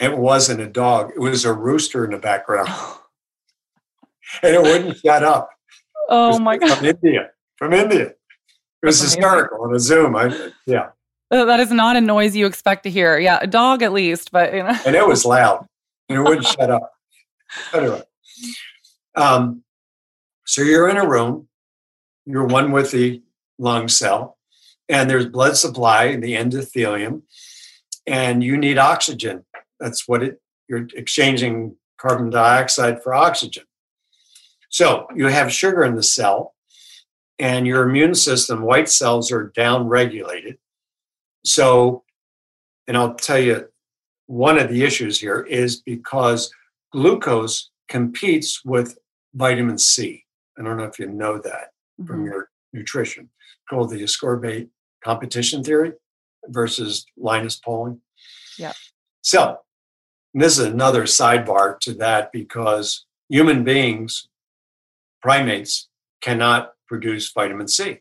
[0.00, 2.68] It wasn't a dog; it was a rooster in the background,
[4.42, 5.50] and it wouldn't shut up.
[6.08, 6.78] Oh my god!
[6.78, 8.06] From India, from India.
[8.06, 10.16] It was That's hysterical on a Zoom.
[10.16, 10.88] I, yeah,
[11.30, 13.16] That is not a noise you expect to hear.
[13.18, 14.76] Yeah, a dog at least, but you know.
[14.84, 15.68] and it was loud,
[16.14, 16.92] and it wouldn't shut up.
[17.72, 18.02] Anyway,
[19.14, 19.62] um,
[20.46, 21.48] so you're in a room.
[22.24, 23.22] You're one with the
[23.58, 24.38] lung cell,
[24.88, 27.22] and there's blood supply in the endothelium,
[28.06, 29.44] and you need oxygen.
[29.80, 30.40] That's what it.
[30.68, 33.64] You're exchanging carbon dioxide for oxygen.
[34.68, 36.54] So you have sugar in the cell,
[37.38, 40.58] and your immune system, white cells are down regulated.
[41.44, 42.04] So,
[42.86, 43.68] and I'll tell you,
[44.26, 46.50] one of the issues here is because
[46.92, 48.98] glucose competes with
[49.34, 50.24] vitamin C.
[50.58, 51.72] I don't know if you know that
[52.06, 52.26] from Mhm.
[52.26, 53.30] your nutrition,
[53.68, 54.70] called the ascorbate
[55.02, 55.92] competition theory
[56.48, 58.00] versus Linus Pauling.
[58.58, 58.72] Yeah.
[59.22, 59.58] So,
[60.34, 64.28] this is another sidebar to that because human beings,
[65.20, 65.88] primates,
[66.20, 68.00] cannot produce vitamin C.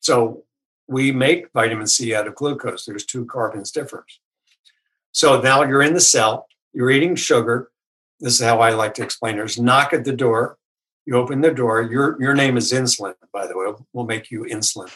[0.00, 0.44] So
[0.86, 2.84] we make vitamin C out of glucose.
[2.84, 4.20] There's two carbons difference.
[5.16, 7.70] So now you're in the cell, you're eating sugar.
[8.20, 9.36] This is how I like to explain.
[9.36, 10.58] There's knock at the door.
[11.06, 11.80] You open the door.
[11.80, 13.72] Your your name is insulin, by the way.
[13.94, 14.94] We'll make you insulin.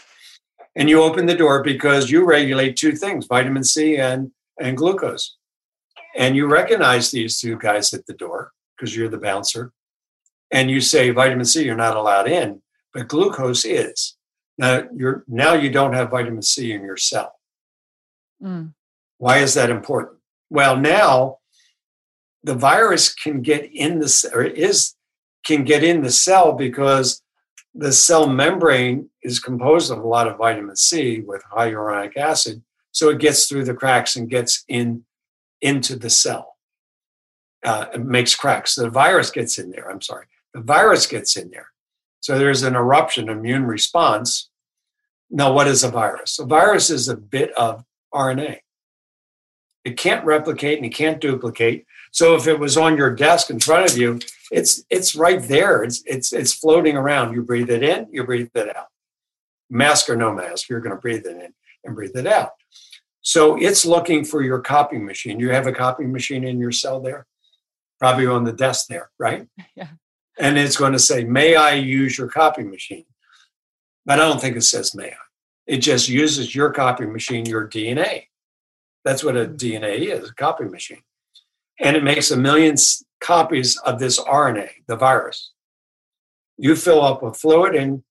[0.77, 5.39] And you open the door because you regulate two things, vitamin C and, and glucose.
[6.15, 9.73] And you recognize these two guys at the door because you're the bouncer.
[10.51, 12.61] And you say, vitamin C, you're not allowed in,
[12.93, 14.19] but glucose is.
[14.59, 17.33] Now you're now you don't have vitamin C in your cell.
[18.43, 18.75] Mm.
[19.21, 20.17] Why is that important?
[20.49, 21.41] Well, now
[22.43, 24.95] the virus can get in the or is
[25.45, 27.23] can get in the cell because
[27.75, 32.63] the cell membrane is composed of a lot of vitamin C with hyaluronic acid,
[32.93, 35.05] so it gets through the cracks and gets in
[35.61, 36.57] into the cell.
[37.63, 38.75] Uh, it makes cracks.
[38.75, 39.91] The virus gets in there.
[39.91, 41.69] I'm sorry, the virus gets in there.
[42.21, 44.49] So there's an eruption immune response.
[45.29, 46.39] Now, what is a virus?
[46.39, 48.61] A virus is a bit of RNA.
[49.85, 51.87] It can't replicate and it can't duplicate.
[52.13, 54.21] So if it was on your desk in front of you,
[54.51, 55.83] it's it's right there.
[55.83, 57.35] It's it's it's floating around.
[57.35, 58.87] You breathe it in, you breathe it out.
[59.71, 61.55] Mask or no mask, you're going to breathe it in
[61.85, 62.51] and breathe it out.
[63.23, 65.39] So it's looking for your copying machine.
[65.39, 67.27] You have a copying machine in your cell there,
[67.99, 69.47] probably on the desk there, right?
[69.77, 69.89] Yeah.
[70.39, 73.05] And it's going to say, "May I use your copying machine?"
[74.07, 75.25] But I don't think it says "May I."
[75.67, 78.25] It just uses your copying machine, your DNA.
[79.05, 81.03] That's what a DNA is, a copy machine.
[81.79, 82.77] And it makes a million
[83.21, 85.53] copies of this RNA, the virus.
[86.59, 88.03] You fill up with fluid and,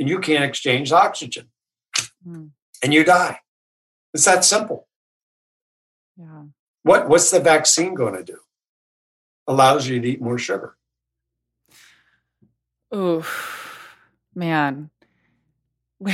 [0.00, 1.48] and you can't exchange oxygen
[2.26, 2.50] Mm.
[2.82, 3.38] and you die.
[4.12, 4.88] It's that simple.
[6.16, 6.44] Yeah.
[6.82, 8.38] What, what's the vaccine going to do?
[9.46, 10.76] Allows you to eat more sugar.
[12.92, 13.22] Ooh,
[14.34, 14.90] man.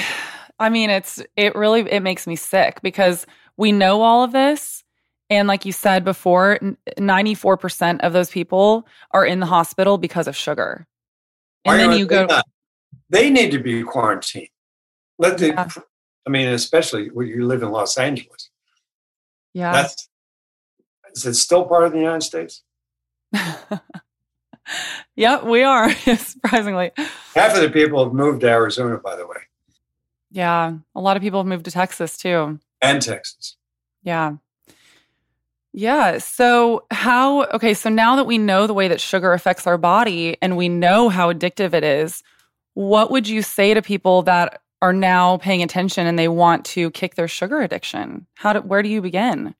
[0.58, 3.26] I mean, it's it really it makes me sick because
[3.56, 4.84] we know all of this,
[5.30, 6.58] and like you said before,
[6.98, 10.86] ninety four percent of those people are in the hospital because of sugar.
[11.64, 12.30] Why And then you go, not?
[12.30, 12.42] Uh,
[13.10, 14.48] they need to be quarantined.
[15.18, 15.68] Let the, Yeah.
[16.26, 18.50] I mean, especially when you live in Los Angeles.
[19.52, 20.08] yeah, That's
[21.14, 22.62] is it still part of the United States?
[25.16, 26.92] yeah, we are surprisingly.
[27.34, 29.36] Half of the people have moved to Arizona, by the way,
[30.34, 32.58] Yeah, a lot of people have moved to Texas too.
[32.82, 33.56] and Texas.
[34.02, 34.34] Yeah.
[35.72, 36.18] Yeah.
[36.18, 40.36] So, how, okay, so now that we know the way that sugar affects our body
[40.42, 42.20] and we know how addictive it is,
[42.74, 46.90] what would you say to people that are now paying attention and they want to
[46.90, 48.26] kick their sugar addiction?
[48.34, 49.54] How do, where do you begin?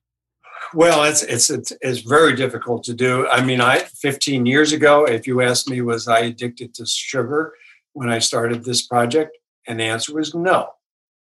[0.73, 3.27] Well, it's, it's it's it's very difficult to do.
[3.29, 7.53] I mean, I 15 years ago, if you asked me, was I addicted to sugar
[7.93, 9.37] when I started this project,
[9.67, 10.69] and the answer was no.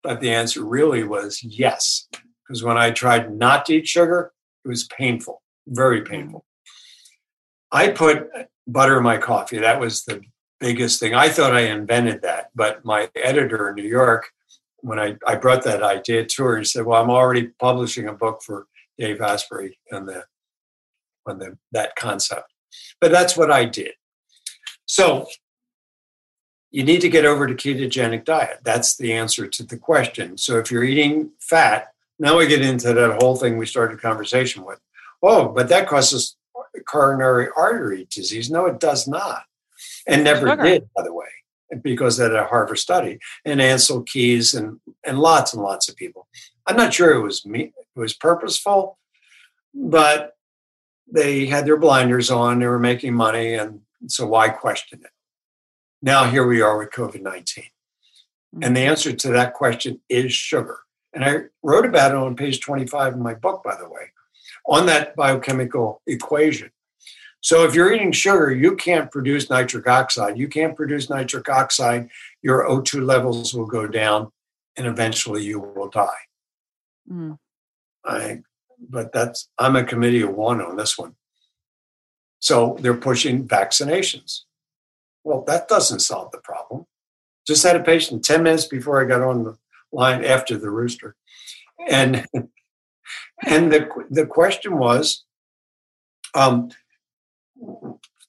[0.02, 2.08] But the answer really was yes,
[2.46, 4.32] because when I tried not to eat sugar,
[4.64, 6.12] it was painful, very mm-hmm.
[6.12, 6.44] painful.
[7.72, 8.28] I put
[8.66, 9.58] butter in my coffee.
[9.58, 10.22] That was the
[10.58, 11.14] biggest thing.
[11.14, 14.28] I thought I invented that, but my editor in New York,
[14.78, 18.14] when I, I brought that idea to her, he said, "Well, I'm already publishing a
[18.14, 18.66] book for
[18.98, 20.24] Dave Asprey and the
[21.26, 22.52] on the that concept."
[23.00, 23.92] But that's what I did.
[24.86, 25.26] So
[26.70, 28.58] you need to get over to ketogenic diet.
[28.62, 30.38] That's the answer to the question.
[30.38, 34.00] So if you're eating fat, now we get into that whole thing we started a
[34.00, 34.78] conversation with.
[35.22, 36.36] Oh, but that causes
[36.86, 38.50] coronary artery disease.
[38.50, 39.44] No, it does not.
[40.06, 40.62] And never Sugar.
[40.62, 41.26] did, by the way,
[41.82, 46.28] because of a Harvard study and Ancel Keys and, and lots and lots of people.
[46.66, 48.98] I'm not sure it was me, it was purposeful,
[49.74, 50.36] but
[51.12, 55.10] they had their blinders on, they were making money, and so why question it?
[56.02, 57.64] Now here we are with COVID 19.
[58.52, 58.90] And the mm-hmm.
[58.90, 60.78] answer to that question is sugar.
[61.12, 64.12] And I wrote about it on page 25 in my book, by the way,
[64.66, 66.70] on that biochemical equation.
[67.42, 70.36] So if you're eating sugar, you can't produce nitric oxide.
[70.36, 72.10] You can't produce nitric oxide,
[72.42, 74.30] your O2 levels will go down,
[74.76, 76.08] and eventually you will die.
[77.10, 77.38] Mm.
[78.04, 78.40] I,
[78.78, 81.14] but that's I'm a committee of one on this one.
[82.40, 84.42] So they're pushing vaccinations.
[85.24, 86.86] Well, that doesn't solve the problem.
[87.46, 89.58] Just had a patient 10 minutes before I got on the
[89.92, 91.16] line after the rooster.
[91.88, 92.26] And
[93.46, 95.24] and the the question was
[96.34, 96.70] um,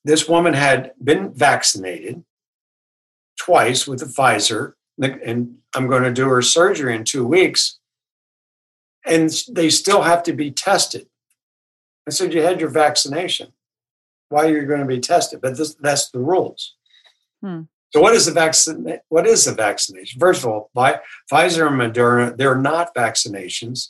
[0.04, 2.24] this woman had been vaccinated
[3.40, 7.80] twice with the Pfizer, and I'm going to do her surgery in two weeks,
[9.06, 11.08] and they still have to be tested.
[12.08, 13.54] I said, You had your vaccination.
[14.30, 15.42] Why are you going to be tested?
[15.42, 16.76] But this, that's the rules.
[17.42, 17.62] Hmm.
[17.94, 19.00] So, what is the vaccine?
[19.10, 20.20] What is the vaccination?
[20.20, 21.00] First of all, by
[21.32, 23.90] Pfizer and Moderna, they're not vaccinations.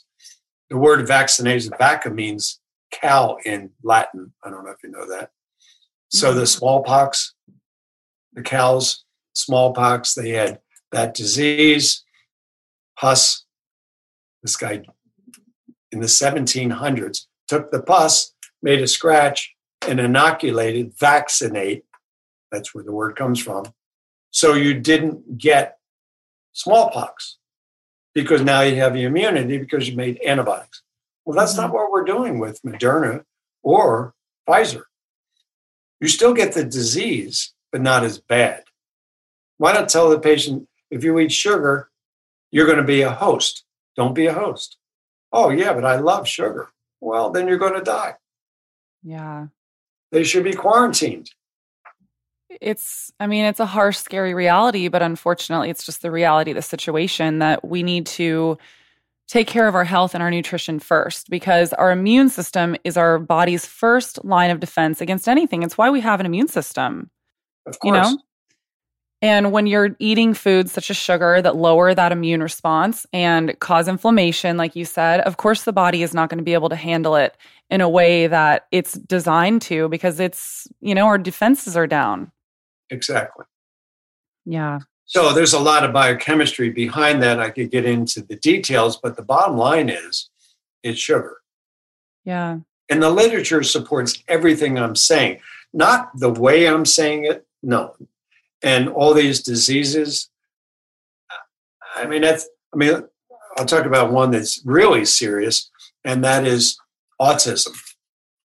[0.70, 4.32] The word vaccination, vaca means cow in Latin.
[4.44, 5.30] I don't know if you know that.
[6.08, 6.46] So the mm-hmm.
[6.46, 7.34] smallpox,
[8.32, 12.04] the cows, smallpox, they had that disease.
[12.98, 13.44] Pus,
[14.42, 14.82] this guy
[15.90, 19.54] in the 1700s took the pus, made a scratch,
[19.88, 21.84] and inoculated, vaccinate.
[22.52, 23.64] That's where the word comes from.
[24.30, 25.78] So you didn't get
[26.52, 27.38] smallpox
[28.14, 30.82] because now you have the immunity because you made antibodies.
[31.24, 31.74] Well, that's not mm-hmm.
[31.74, 33.24] what we're doing with Moderna
[33.62, 34.14] or
[34.48, 34.84] Pfizer.
[36.00, 38.64] You still get the disease, but not as bad.
[39.58, 41.90] Why not tell the patient if you eat sugar,
[42.50, 43.64] you're going to be a host?
[43.96, 44.76] Don't be a host.
[45.32, 46.70] Oh, yeah, but I love sugar.
[47.00, 48.16] Well, then you're going to die.
[49.02, 49.46] Yeah.
[50.10, 51.30] They should be quarantined
[52.60, 56.54] it's i mean it's a harsh scary reality but unfortunately it's just the reality of
[56.54, 58.56] the situation that we need to
[59.28, 63.18] take care of our health and our nutrition first because our immune system is our
[63.18, 67.10] body's first line of defense against anything it's why we have an immune system
[67.66, 67.84] of course.
[67.84, 68.18] you know
[69.22, 73.86] and when you're eating foods such as sugar that lower that immune response and cause
[73.86, 76.76] inflammation, like you said, of course the body is not going to be able to
[76.76, 77.36] handle it
[77.70, 82.32] in a way that it's designed to because it's, you know, our defenses are down.
[82.92, 83.46] Exactly.
[84.44, 84.80] Yeah.
[85.06, 87.40] So there's a lot of biochemistry behind that.
[87.40, 90.30] I could get into the details, but the bottom line is
[90.82, 91.38] it's sugar.
[92.24, 92.58] Yeah.
[92.88, 95.40] And the literature supports everything I'm saying,
[95.72, 97.46] not the way I'm saying it.
[97.62, 97.96] No.
[98.62, 100.28] And all these diseases.
[101.96, 103.04] I mean, that's, I mean,
[103.56, 105.70] I'll talk about one that's really serious,
[106.04, 106.78] and that is
[107.20, 107.76] autism.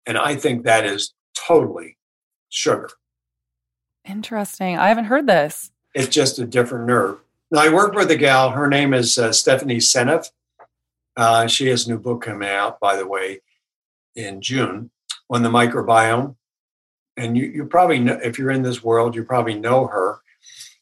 [0.06, 1.14] And I think that is
[1.48, 1.98] totally
[2.50, 2.90] sugar.
[4.08, 4.78] Interesting.
[4.78, 5.72] I haven't heard this.
[5.94, 7.20] It's just a different nerve.
[7.52, 8.50] Now, I work with a gal.
[8.50, 10.30] Her name is uh, Stephanie Seneff.
[11.16, 13.42] Uh, she has a new book coming out, by the way,
[14.16, 14.90] in June
[15.30, 16.36] on the microbiome.
[17.16, 20.20] And you, you probably know, if you're in this world, you probably know her.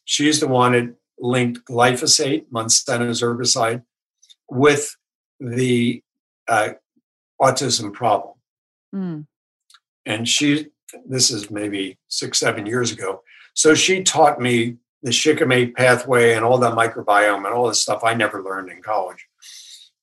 [0.04, 3.82] She's the one that linked glyphosate, Monsanto's herbicide,
[4.48, 4.96] with
[5.38, 6.02] the
[6.48, 6.70] uh,
[7.40, 8.34] autism problem.
[8.94, 9.26] Mm.
[10.06, 10.68] And she
[11.06, 13.22] this is maybe six, seven years ago.
[13.54, 18.04] So she taught me the shikimate pathway and all that microbiome and all this stuff
[18.04, 19.26] I never learned in college.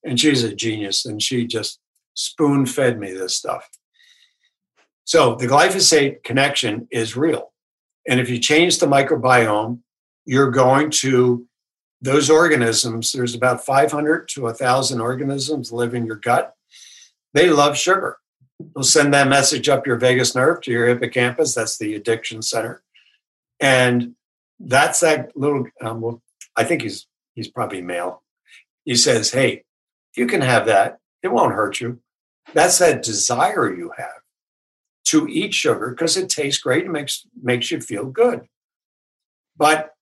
[0.04, 1.80] And she's a genius and she just
[2.14, 3.68] spoon fed me this stuff.
[5.06, 7.52] So the glyphosate connection is real.
[8.08, 9.80] And if you change the microbiome,
[10.26, 11.48] you're going to
[12.02, 16.54] those organisms, there's about 500 to 1,000 organisms live in your gut.
[17.34, 18.18] They love sugar.
[18.60, 21.56] They'll send that message up your vagus nerve to your hippocampus.
[21.56, 22.84] That's the addiction center.
[23.60, 24.16] And
[24.60, 26.22] that's that little, um, well,
[26.56, 28.24] I think he's, he's probably male.
[28.84, 29.64] He says, Hey,
[30.16, 31.00] you can have that.
[31.24, 32.00] It won't hurt you.
[32.54, 34.22] That's that desire you have
[35.06, 38.48] to eat sugar because it tastes great and makes, makes you feel good.
[39.56, 39.94] But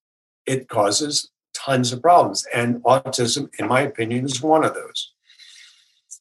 [0.46, 2.46] it causes tons of problems.
[2.54, 5.07] And autism, in my opinion, is one of those.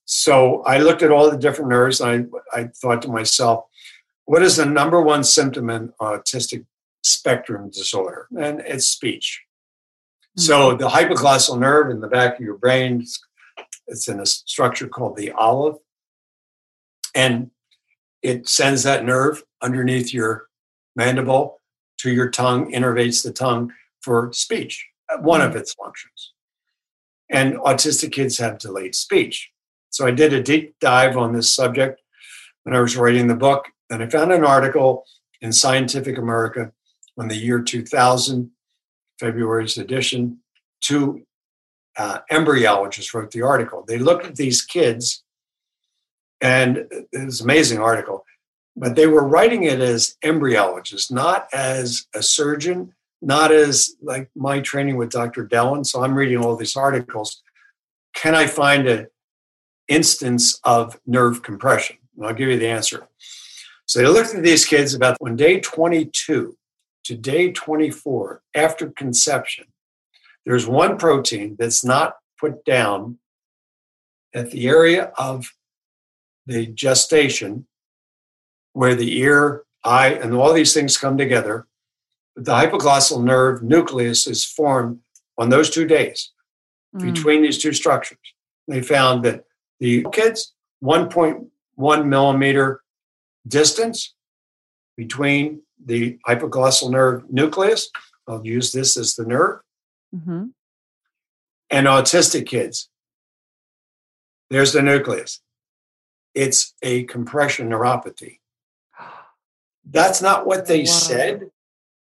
[0.07, 3.64] So I looked at all the different nerves and I, I thought to myself,
[4.24, 6.64] what is the number one symptom in autistic
[7.02, 8.28] spectrum disorder?
[8.40, 9.42] And it's speech.
[10.38, 10.42] Mm-hmm.
[10.42, 13.04] So the hypoglossal nerve in the back of your brain,
[13.88, 15.76] it's in a structure called the olive,
[17.14, 17.50] and
[18.22, 20.46] it sends that nerve underneath your
[20.94, 21.61] mandible
[21.98, 24.86] to your tongue, innervates the tongue for speech,
[25.20, 25.59] one of mm-hmm.
[25.59, 26.32] its functions.
[27.28, 29.50] And autistic kids have delayed speech.
[29.97, 32.03] So I did a deep dive on this subject
[32.64, 35.07] when I was writing the book, and I found an article
[35.40, 36.70] in Scientific America
[37.16, 38.51] on the year 2000,
[39.18, 40.40] February's edition.
[40.82, 41.22] Two
[41.97, 43.86] uh, embryologists wrote the article.
[43.88, 45.24] They looked at these kids,
[46.42, 48.26] and it was an amazing article,
[48.76, 52.92] but they were writing it as embryologists, not as a surgeon,
[53.22, 55.49] not as like my training with Dr.
[55.49, 55.86] Dellon.
[55.86, 57.42] So I'm reading all these articles.
[58.12, 59.07] Can I find an
[59.89, 61.97] instance of nerve compression?
[62.16, 63.09] And I'll give you the answer.
[63.87, 66.57] So they looked at these kids about on day 22
[67.05, 69.66] to day 24 after conception.
[70.45, 73.18] There's one protein that's not put down
[74.34, 75.53] at the area of
[76.47, 77.66] the gestation
[78.72, 81.66] where the ear, eye, and all these things come together.
[82.37, 85.01] The hypoglossal nerve nucleus is formed
[85.39, 86.32] on those two days
[86.95, 87.01] mm.
[87.01, 88.18] between these two structures.
[88.68, 89.45] They found that
[89.81, 92.83] the kids, 1.1 millimeter
[93.47, 94.14] distance
[94.97, 97.91] between the hypoglossal nerve nucleus.
[98.27, 99.61] I'll use this as the nerve.
[100.14, 100.47] Mm-hmm.
[101.70, 102.89] And autistic kids,
[104.51, 105.41] there's the nucleus.
[106.35, 108.39] It's a compression neuropathy.
[109.85, 110.85] That's not what they wow.
[110.87, 111.51] said,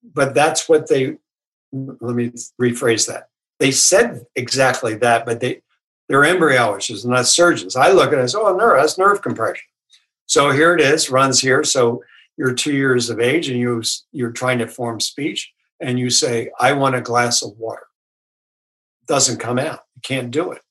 [0.03, 1.17] but that's what they,
[1.71, 3.27] let me rephrase that.
[3.59, 5.61] They said exactly that, but they,
[6.13, 7.75] they're embryologists, not surgeons.
[7.75, 9.65] I look at it as, oh, nerve, that's nerve compression.
[10.27, 11.63] So here it is, runs here.
[11.63, 12.03] So
[12.37, 16.51] you're two years of age and you, you're trying to form speech and you say,
[16.59, 17.87] I want a glass of water.
[19.01, 19.79] It doesn't come out.
[19.95, 20.61] You can't do it.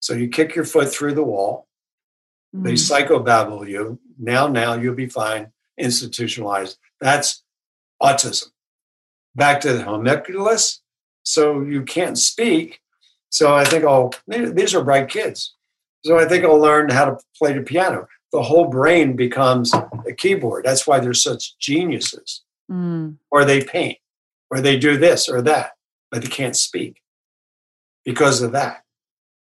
[0.00, 1.68] So you kick your foot through the wall.
[2.54, 2.66] Mm-hmm.
[2.66, 3.98] They psychobabble you.
[4.18, 6.76] Now, now you'll be fine, institutionalized.
[7.00, 7.42] That's
[8.02, 8.48] autism.
[9.34, 10.82] Back to the homunculus.
[11.22, 12.80] So you can't speak.
[13.32, 15.54] So I think, oh, these are bright kids.
[16.04, 20.12] So I think I'll learn how to play the piano the whole brain becomes a
[20.16, 20.64] keyboard.
[20.64, 22.42] That's why they're such geniuses.
[22.70, 23.18] Mm.
[23.30, 23.98] Or they paint,
[24.50, 25.72] or they do this or that,
[26.10, 27.02] but they can't speak
[28.04, 28.84] because of that.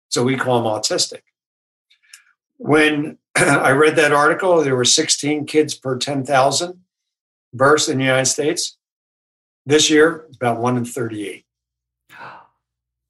[0.09, 1.20] So we call them autistic.
[2.57, 6.80] When I read that article, there were 16 kids per 10,000
[7.55, 8.76] births in the United States.
[9.64, 11.45] This year, it's about one in 38.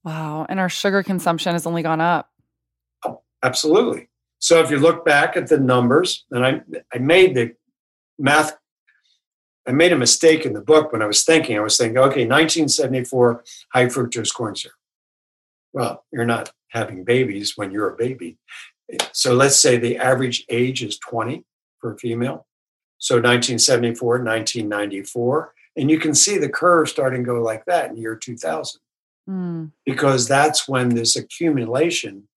[0.04, 0.46] Wow.
[0.48, 2.30] And our sugar consumption has only gone up.
[3.42, 4.08] Absolutely.
[4.38, 7.54] So if you look back at the numbers, and I, I made the
[8.18, 8.56] math,
[9.66, 11.56] I made a mistake in the book when I was thinking.
[11.56, 14.74] I was thinking, okay, 1974 high fructose corn syrup.
[15.72, 18.38] Well, you're not having babies when you're a baby.
[19.12, 21.44] So let's say the average age is 20
[21.78, 22.46] for a female.
[22.98, 25.54] So 1974, 1994.
[25.76, 28.80] And you can see the curve starting to go like that in year 2000.
[29.30, 29.70] Mm.
[29.86, 32.28] Because that's when this accumulation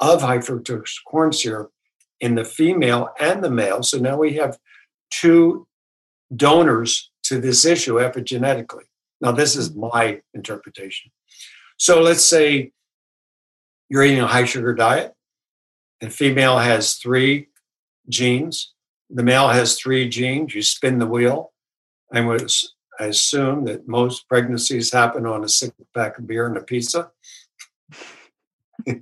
[0.00, 1.70] of high fructose corn syrup
[2.20, 3.82] in the female and the male.
[3.82, 4.58] So now we have
[5.10, 5.66] two
[6.34, 8.84] donors to this issue epigenetically.
[9.20, 11.12] Now, this is my interpretation.
[11.78, 12.72] So let's say
[13.88, 15.14] you're eating a high sugar diet,
[16.00, 17.48] and female has three
[18.08, 18.74] genes,
[19.10, 20.54] the male has three genes.
[20.54, 21.52] You spin the wheel.
[22.12, 22.50] Would
[22.98, 27.10] I assume that most pregnancies happen on a six pack of beer and a pizza.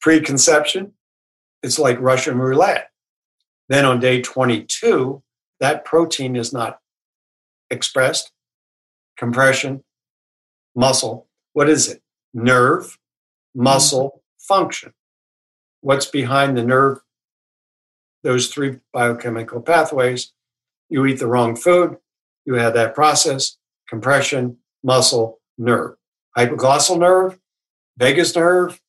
[0.00, 0.92] preconception,
[1.62, 2.90] it's like Russian roulette.
[3.68, 5.22] Then on day 22,
[5.60, 6.80] that protein is not
[7.70, 8.32] expressed.
[9.16, 9.84] Compression,
[10.74, 11.28] muscle.
[11.52, 12.02] What is it?
[12.32, 12.98] Nerve,
[13.54, 14.92] muscle, function.
[15.82, 17.00] What's behind the nerve?
[18.22, 20.32] Those three biochemical pathways.
[20.88, 21.96] You eat the wrong food,
[22.44, 23.56] you have that process
[23.88, 25.96] compression, muscle, nerve.
[26.38, 27.38] Hypoglossal nerve,
[27.98, 28.80] vagus nerve,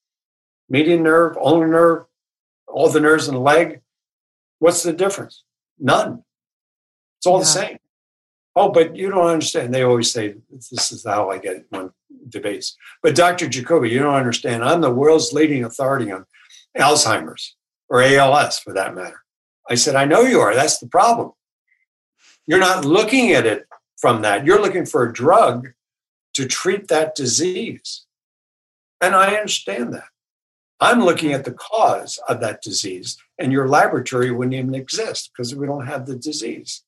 [0.69, 2.05] median nerve, ulnar nerve,
[2.67, 3.81] all the nerves in the leg.
[4.59, 5.43] What's the difference?
[5.79, 6.23] None.
[7.17, 7.39] It's all yeah.
[7.39, 7.77] the same.
[8.55, 9.73] Oh, but you don't understand.
[9.73, 11.89] They always say this is how I get when
[12.29, 12.75] debates.
[13.01, 13.47] But Dr.
[13.47, 14.63] Jacoby, you don't understand.
[14.63, 16.25] I'm the world's leading authority on
[16.77, 17.55] Alzheimer's
[17.89, 19.21] or ALS for that matter.
[19.69, 20.53] I said, I know you are.
[20.53, 21.31] That's the problem.
[22.47, 23.65] You're not looking at it
[23.97, 24.45] from that.
[24.45, 25.69] You're looking for a drug
[26.33, 28.05] to treat that disease.
[28.99, 30.05] And I understand that.
[30.79, 35.55] I'm looking at the cause of that disease, and your laboratory wouldn't even exist because
[35.55, 36.83] we don't have the disease.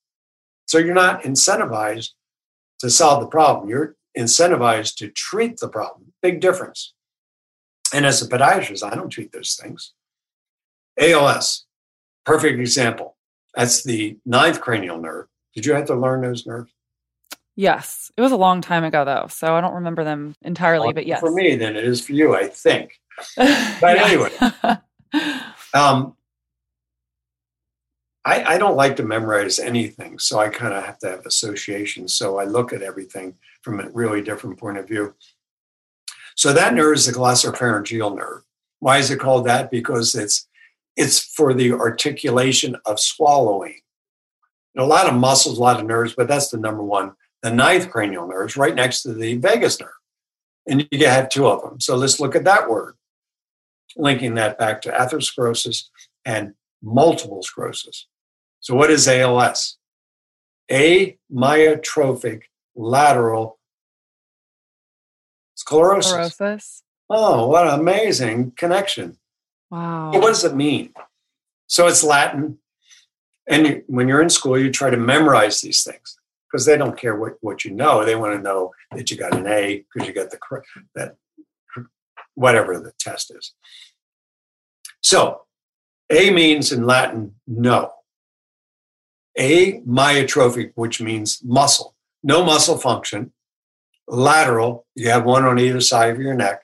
[0.65, 2.09] So you're not incentivized
[2.79, 3.69] to solve the problem.
[3.69, 6.13] You're incentivized to treat the problem.
[6.23, 6.93] Big difference.
[7.93, 9.93] And as a podiatrist, I don't treat those things.
[10.99, 11.65] ALS,
[12.25, 13.15] perfect example.
[13.53, 15.27] That's the ninth cranial nerve.
[15.55, 16.71] Did you have to learn those nerves?
[17.55, 18.11] Yes.
[18.17, 19.27] It was a long time ago, though.
[19.29, 21.19] So I don't remember them entirely, Well, but yes.
[21.19, 22.99] For me, then it is for you, I think.
[23.35, 24.31] But anyway.
[25.75, 26.15] Um,
[28.25, 32.13] I, I don't like to memorize anything, so I kind of have to have associations.
[32.13, 35.13] So I look at everything from a really different point of view.
[36.35, 38.43] So that nerve is the glossopharyngeal nerve.
[38.79, 39.71] Why is it called that?
[39.71, 40.47] Because it's
[40.95, 43.79] it's for the articulation of swallowing.
[44.78, 47.13] A lot of muscles, a lot of nerves, but that's the number one.
[47.41, 49.89] The ninth cranial nerve is right next to the vagus nerve,
[50.67, 51.80] and you have two of them.
[51.80, 52.95] So let's look at that word,
[53.97, 55.89] linking that back to atherosclerosis
[56.26, 58.07] and multiple sclerosis.
[58.59, 59.78] So, what is ALS?
[60.71, 62.43] Amyotrophic
[62.76, 63.59] lateral
[65.55, 66.11] sclerosis.
[66.11, 66.84] Sclerosis.
[67.09, 69.17] Oh, what an amazing connection.
[69.69, 70.11] Wow.
[70.13, 70.93] What does it mean?
[71.67, 72.59] So, it's Latin.
[73.47, 76.17] And you, when you're in school, you try to memorize these things
[76.49, 78.05] because they don't care what, what you know.
[78.05, 80.37] They want to know that you got an A because you got the
[80.95, 81.15] that
[82.35, 83.53] whatever the test is.
[85.01, 85.41] So,
[86.09, 87.91] A means in Latin no.
[89.37, 93.33] A myotrophic, which means muscle, no muscle function.
[94.07, 96.63] Lateral, you have one on either side of your neck.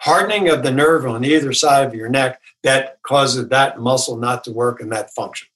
[0.00, 4.44] Hardening of the nerve on either side of your neck that causes that muscle not
[4.44, 5.48] to work and that function.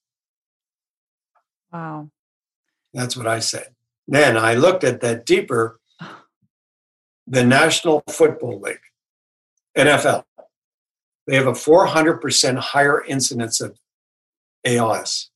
[1.72, 2.10] Wow.
[2.92, 3.74] That's what I said.
[4.06, 5.78] Then I looked at that deeper.
[7.26, 8.80] The National Football League,
[9.78, 10.24] NFL,
[11.26, 13.78] they have a 400% higher incidence of
[14.66, 15.30] ALS.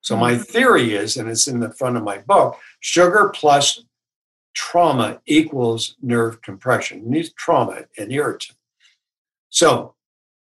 [0.00, 0.46] So my mm.
[0.46, 3.84] theory is, and it's in the front of my book, sugar plus
[4.54, 7.04] trauma equals nerve compression.
[7.04, 8.56] You need trauma and irritant.
[9.50, 9.94] So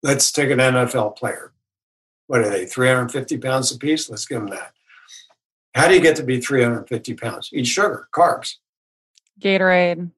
[0.02, 1.54] let's take an NFL player.
[2.28, 4.10] What are they, 350 pounds apiece?
[4.10, 4.74] Let's give them that.
[5.80, 7.52] How do you get to be 350 pounds?
[7.54, 8.56] Eat sugar, carbs.
[9.40, 10.12] Gatorade.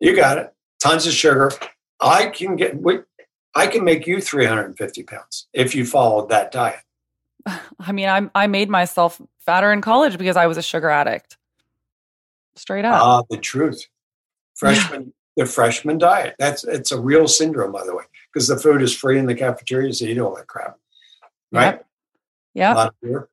[0.00, 0.54] You got it.
[0.80, 1.52] Tons of sugar.
[2.00, 2.78] I can get,
[3.54, 6.80] I can make you 350 pounds if you followed that diet.
[7.78, 11.36] I mean, I I made myself fatter in college because I was a sugar addict.
[12.56, 13.02] Straight up.
[13.02, 13.86] Ah, the truth.
[14.54, 16.36] Freshman, the freshman diet.
[16.38, 19.34] That's it's a real syndrome, by the way, because the food is free in the
[19.34, 20.00] cafeterias.
[20.00, 20.78] You eat all that crap,
[21.50, 21.82] right?
[22.54, 22.72] yeah.
[22.72, 23.28] A lot of beer.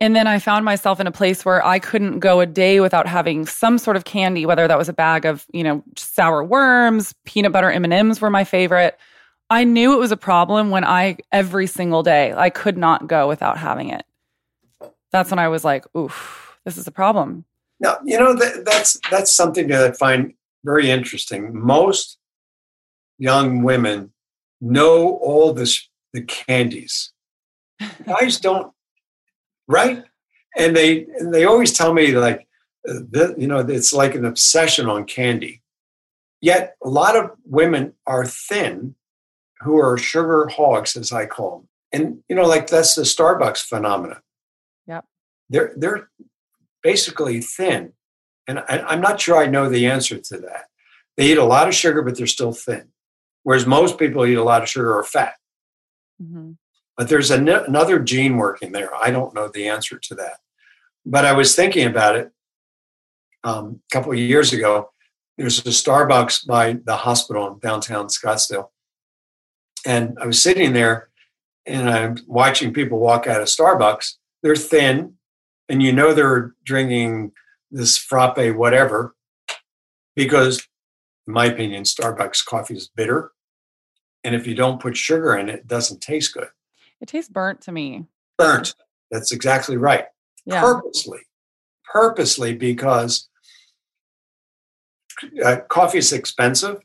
[0.00, 3.06] And then I found myself in a place where I couldn't go a day without
[3.06, 7.14] having some sort of candy, whether that was a bag of, you know, sour worms,
[7.26, 8.98] peanut butter M&Ms were my favorite.
[9.50, 13.28] I knew it was a problem when I every single day I could not go
[13.28, 14.04] without having it.
[15.10, 17.44] That's when I was like, "Oof, this is a problem."
[17.80, 20.34] Now, you know that, that's that's something that I find
[20.64, 21.58] very interesting.
[21.58, 22.18] Most
[23.18, 24.12] young women
[24.60, 27.12] know all this the candies.
[28.06, 28.72] Guys don't,
[29.70, 30.04] right?
[30.58, 32.46] And they and they always tell me like,
[32.84, 35.62] you know, it's like an obsession on candy.
[36.40, 38.96] Yet a lot of women are thin,
[39.60, 41.68] who are sugar hogs, as I call them.
[41.92, 44.20] And you know, like that's the Starbucks phenomenon.
[44.86, 45.04] Yep.
[45.48, 46.10] They're they're
[46.82, 47.92] basically thin.
[48.48, 50.64] And I, I'm not sure I know the answer to that.
[51.16, 52.88] They eat a lot of sugar, but they're still thin.
[53.44, 55.34] Whereas most people eat a lot of sugar or fat.
[56.20, 56.52] hmm
[57.00, 58.94] But there's an, another gene working there.
[58.94, 60.34] I don't know the answer to that.
[61.06, 62.30] But I was thinking about it
[63.42, 64.90] um, a couple of years ago.
[65.38, 68.68] There's a Starbucks by the hospital in downtown Scottsdale.
[69.86, 71.08] And I was sitting there
[71.64, 74.16] and I'm watching people walk out of Starbucks.
[74.42, 75.14] They're thin,
[75.70, 77.32] and you know they're drinking
[77.70, 79.14] this frappe, whatever,
[80.14, 80.68] because,
[81.26, 83.32] in my opinion, Starbucks coffee is bitter.
[84.22, 86.48] And if you don't put sugar in it, it doesn't taste good.
[87.00, 88.06] It tastes burnt to me.
[88.38, 88.74] Burnt.
[89.10, 90.04] That's exactly right.
[90.44, 90.60] Yeah.
[90.60, 91.20] Purposely.
[91.92, 93.28] Purposely because
[95.44, 96.80] uh, coffee is expensive.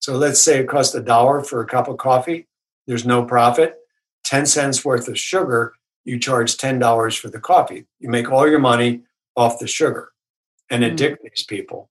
[0.00, 2.48] So let's say it costs a dollar for a cup of coffee.
[2.86, 3.76] There's no profit.
[4.24, 5.74] 10 cents worth of sugar,
[6.04, 7.86] you charge $10 for the coffee.
[7.98, 9.02] You make all your money
[9.36, 10.10] off the sugar
[10.70, 10.92] and Mm.
[10.92, 11.90] addict these people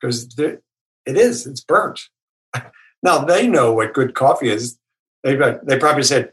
[0.00, 0.62] because it
[1.06, 2.00] is, it's burnt.
[3.02, 4.78] now they know what good coffee is.
[5.22, 6.32] They, they probably said,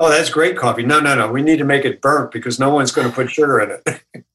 [0.00, 0.84] Oh, that's great coffee.
[0.84, 1.30] No, no, no.
[1.30, 4.02] We need to make it burnt because no one's going to put sugar in it.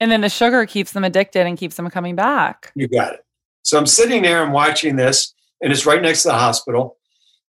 [0.00, 2.72] And then the sugar keeps them addicted and keeps them coming back.
[2.74, 3.20] You got it.
[3.62, 6.96] So I'm sitting there and watching this, and it's right next to the hospital.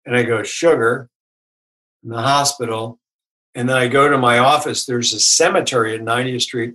[0.06, 1.10] And I go, sugar
[2.04, 3.00] in the hospital.
[3.54, 4.86] And then I go to my office.
[4.86, 6.74] There's a cemetery at 90th Street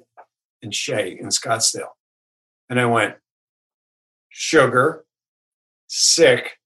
[0.63, 1.91] in Shea in Scottsdale.
[2.71, 3.17] And I went,
[4.29, 5.05] sugar,
[5.89, 6.59] sick,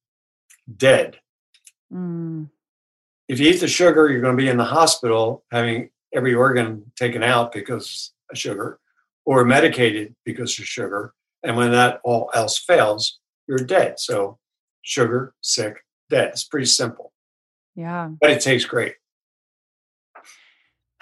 [0.77, 1.19] dead.
[1.93, 2.51] Mm.
[3.29, 6.91] If you eat the sugar, you're going to be in the hospital having every organ
[6.97, 8.79] taken out because of sugar
[9.27, 11.13] or medicated because of sugar.
[11.43, 13.99] And when that all else fails, you're dead.
[14.01, 14.39] So
[14.83, 15.77] sugar, sick,
[16.09, 16.29] dead.
[16.29, 17.13] It's pretty simple,
[17.77, 18.09] Yeah.
[18.21, 18.95] but it tastes great.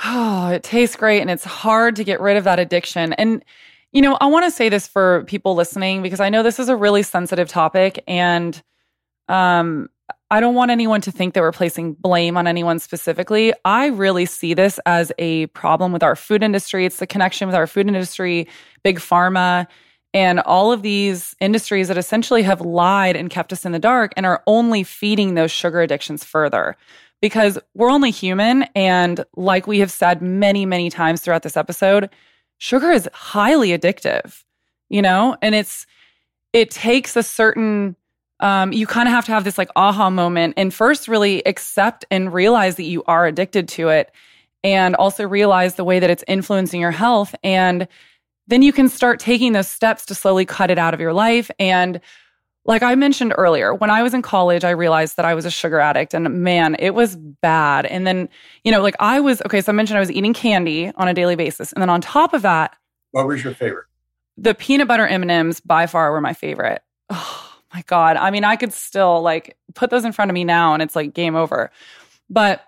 [0.05, 3.13] Oh, it tastes great and it's hard to get rid of that addiction.
[3.15, 3.45] And,
[3.93, 6.69] you know, I want to say this for people listening because I know this is
[6.69, 8.61] a really sensitive topic and
[9.29, 9.89] um
[10.31, 13.53] I don't want anyone to think that we're placing blame on anyone specifically.
[13.65, 16.85] I really see this as a problem with our food industry.
[16.85, 18.49] It's the connection with our food industry,
[18.83, 19.69] big pharma,
[20.13, 24.13] and all of these industries that essentially have lied and kept us in the dark
[24.17, 26.77] and are only feeding those sugar addictions further
[27.21, 28.65] because we're only human.
[28.75, 32.11] And like we have said many, many times throughout this episode,
[32.59, 34.43] sugar is highly addictive,
[34.89, 35.87] you know, and it's,
[36.53, 37.95] it takes a certain,
[38.41, 42.05] um, you kind of have to have this like aha moment and first really accept
[42.11, 44.13] and realize that you are addicted to it
[44.63, 47.35] and also realize the way that it's influencing your health.
[47.43, 47.89] And
[48.47, 51.51] then you can start taking those steps to slowly cut it out of your life.
[51.59, 52.01] And
[52.65, 55.51] like I mentioned earlier, when I was in college, I realized that I was a
[55.51, 57.87] sugar addict and man, it was bad.
[57.87, 58.29] And then,
[58.65, 61.15] you know, like I was, okay, so I mentioned I was eating candy on a
[61.15, 61.73] daily basis.
[61.73, 62.77] And then on top of that,
[63.13, 63.87] What was your favorite?
[64.37, 66.83] the peanut butter M&Ms by far were my favorite.
[67.09, 67.46] Oh
[67.77, 68.17] my god.
[68.17, 70.97] I mean, I could still like put those in front of me now and it's
[70.97, 71.71] like game over.
[72.31, 72.63] But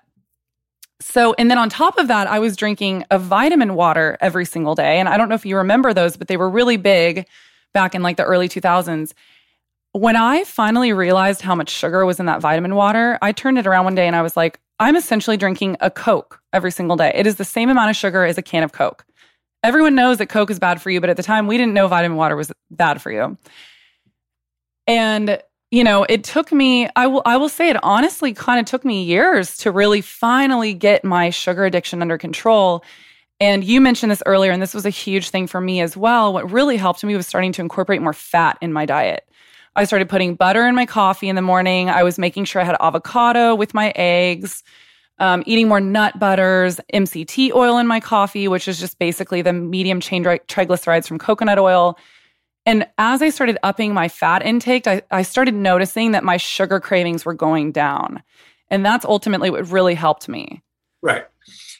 [1.00, 4.74] so and then on top of that, I was drinking a vitamin water every single
[4.74, 7.26] day and I don't know if you remember those, but they were really big
[7.72, 9.14] back in like the early 2000s.
[9.92, 13.66] When I finally realized how much sugar was in that vitamin water, I turned it
[13.66, 17.12] around one day and I was like, I'm essentially drinking a Coke every single day.
[17.14, 19.06] It is the same amount of sugar as a can of Coke
[19.62, 21.88] everyone knows that Coke is bad for you, but at the time we didn't know
[21.88, 23.36] vitamin water was bad for you.
[24.88, 28.64] And you know, it took me, I will I will say it honestly kind of
[28.64, 32.82] took me years to really finally get my sugar addiction under control.
[33.38, 36.32] And you mentioned this earlier, and this was a huge thing for me as well.
[36.32, 39.28] What really helped me was starting to incorporate more fat in my diet.
[39.76, 41.90] I started putting butter in my coffee in the morning.
[41.90, 44.64] I was making sure I had avocado with my eggs
[45.20, 49.52] um, eating more nut butters, MCT oil in my coffee, which is just basically the
[49.52, 51.98] medium chain triglycerides from coconut oil.
[52.68, 56.80] And as I started upping my fat intake, I, I started noticing that my sugar
[56.80, 58.22] cravings were going down.
[58.70, 60.62] And that's ultimately what really helped me.
[61.00, 61.24] Right.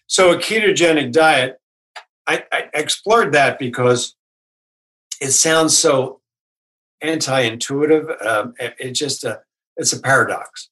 [0.07, 1.61] So a ketogenic diet,
[2.27, 4.17] I, I explored that because
[5.21, 6.23] it sounds so
[7.03, 8.09] anti-intuitive.
[8.27, 9.37] Um, it, it just uh,
[9.77, 10.71] it's a paradox.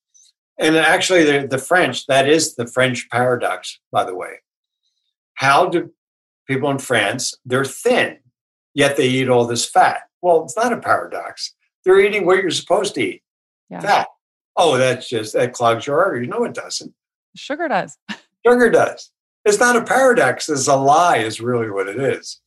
[0.59, 4.41] And actually, the, the French, that is the French paradox, by the way.
[5.35, 5.93] How do
[6.49, 8.17] people in France, they're thin,
[8.73, 10.05] yet they eat all this fat?
[10.23, 11.55] Well, it's not a paradox.
[11.85, 13.23] They're eating what you're supposed to eat
[13.71, 13.81] Yeah.
[13.81, 14.09] fat.
[14.57, 16.29] Oh, that's just, that clogs your arteries.
[16.29, 16.95] No, it doesn't.
[17.37, 17.99] Sugar does.
[18.47, 19.11] Sugar does.
[19.45, 20.49] It's not a paradox.
[20.49, 22.41] It's a lie, is really what it is.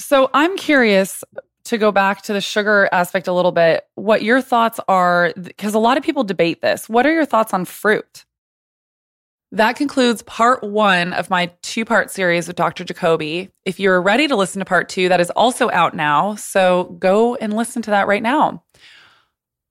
[0.00, 1.22] So I'm curious
[1.64, 5.74] to go back to the sugar aspect a little bit, what your thoughts are, because
[5.74, 6.88] a lot of people debate this.
[6.88, 8.24] What are your thoughts on fruit?
[9.52, 12.84] That concludes part one of my two part series with Dr.
[12.84, 13.50] Jacoby.
[13.66, 16.36] If you're ready to listen to part two, that is also out now.
[16.36, 18.64] So go and listen to that right now.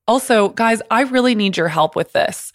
[0.08, 2.54] Also, guys, I really need your help with this.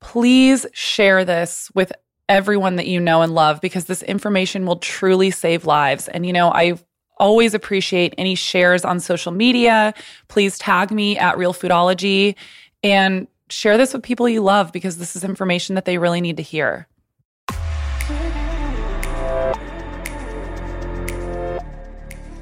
[0.00, 1.92] Please share this with
[2.28, 6.08] everyone that you know and love because this information will truly save lives.
[6.08, 6.74] And, you know, I
[7.18, 9.94] always appreciate any shares on social media.
[10.26, 12.34] Please tag me at Real Foodology
[12.82, 16.38] and share this with people you love because this is information that they really need
[16.38, 16.88] to hear.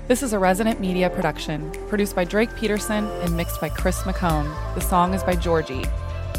[0.09, 4.53] This is a Resident Media production, produced by Drake Peterson and mixed by Chris McCone.
[4.75, 5.85] The song is by Georgie.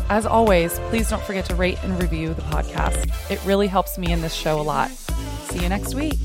[0.09, 3.09] As always, please don't forget to rate and review the podcast.
[3.31, 4.89] It really helps me in this show a lot.
[4.89, 6.19] See you next week.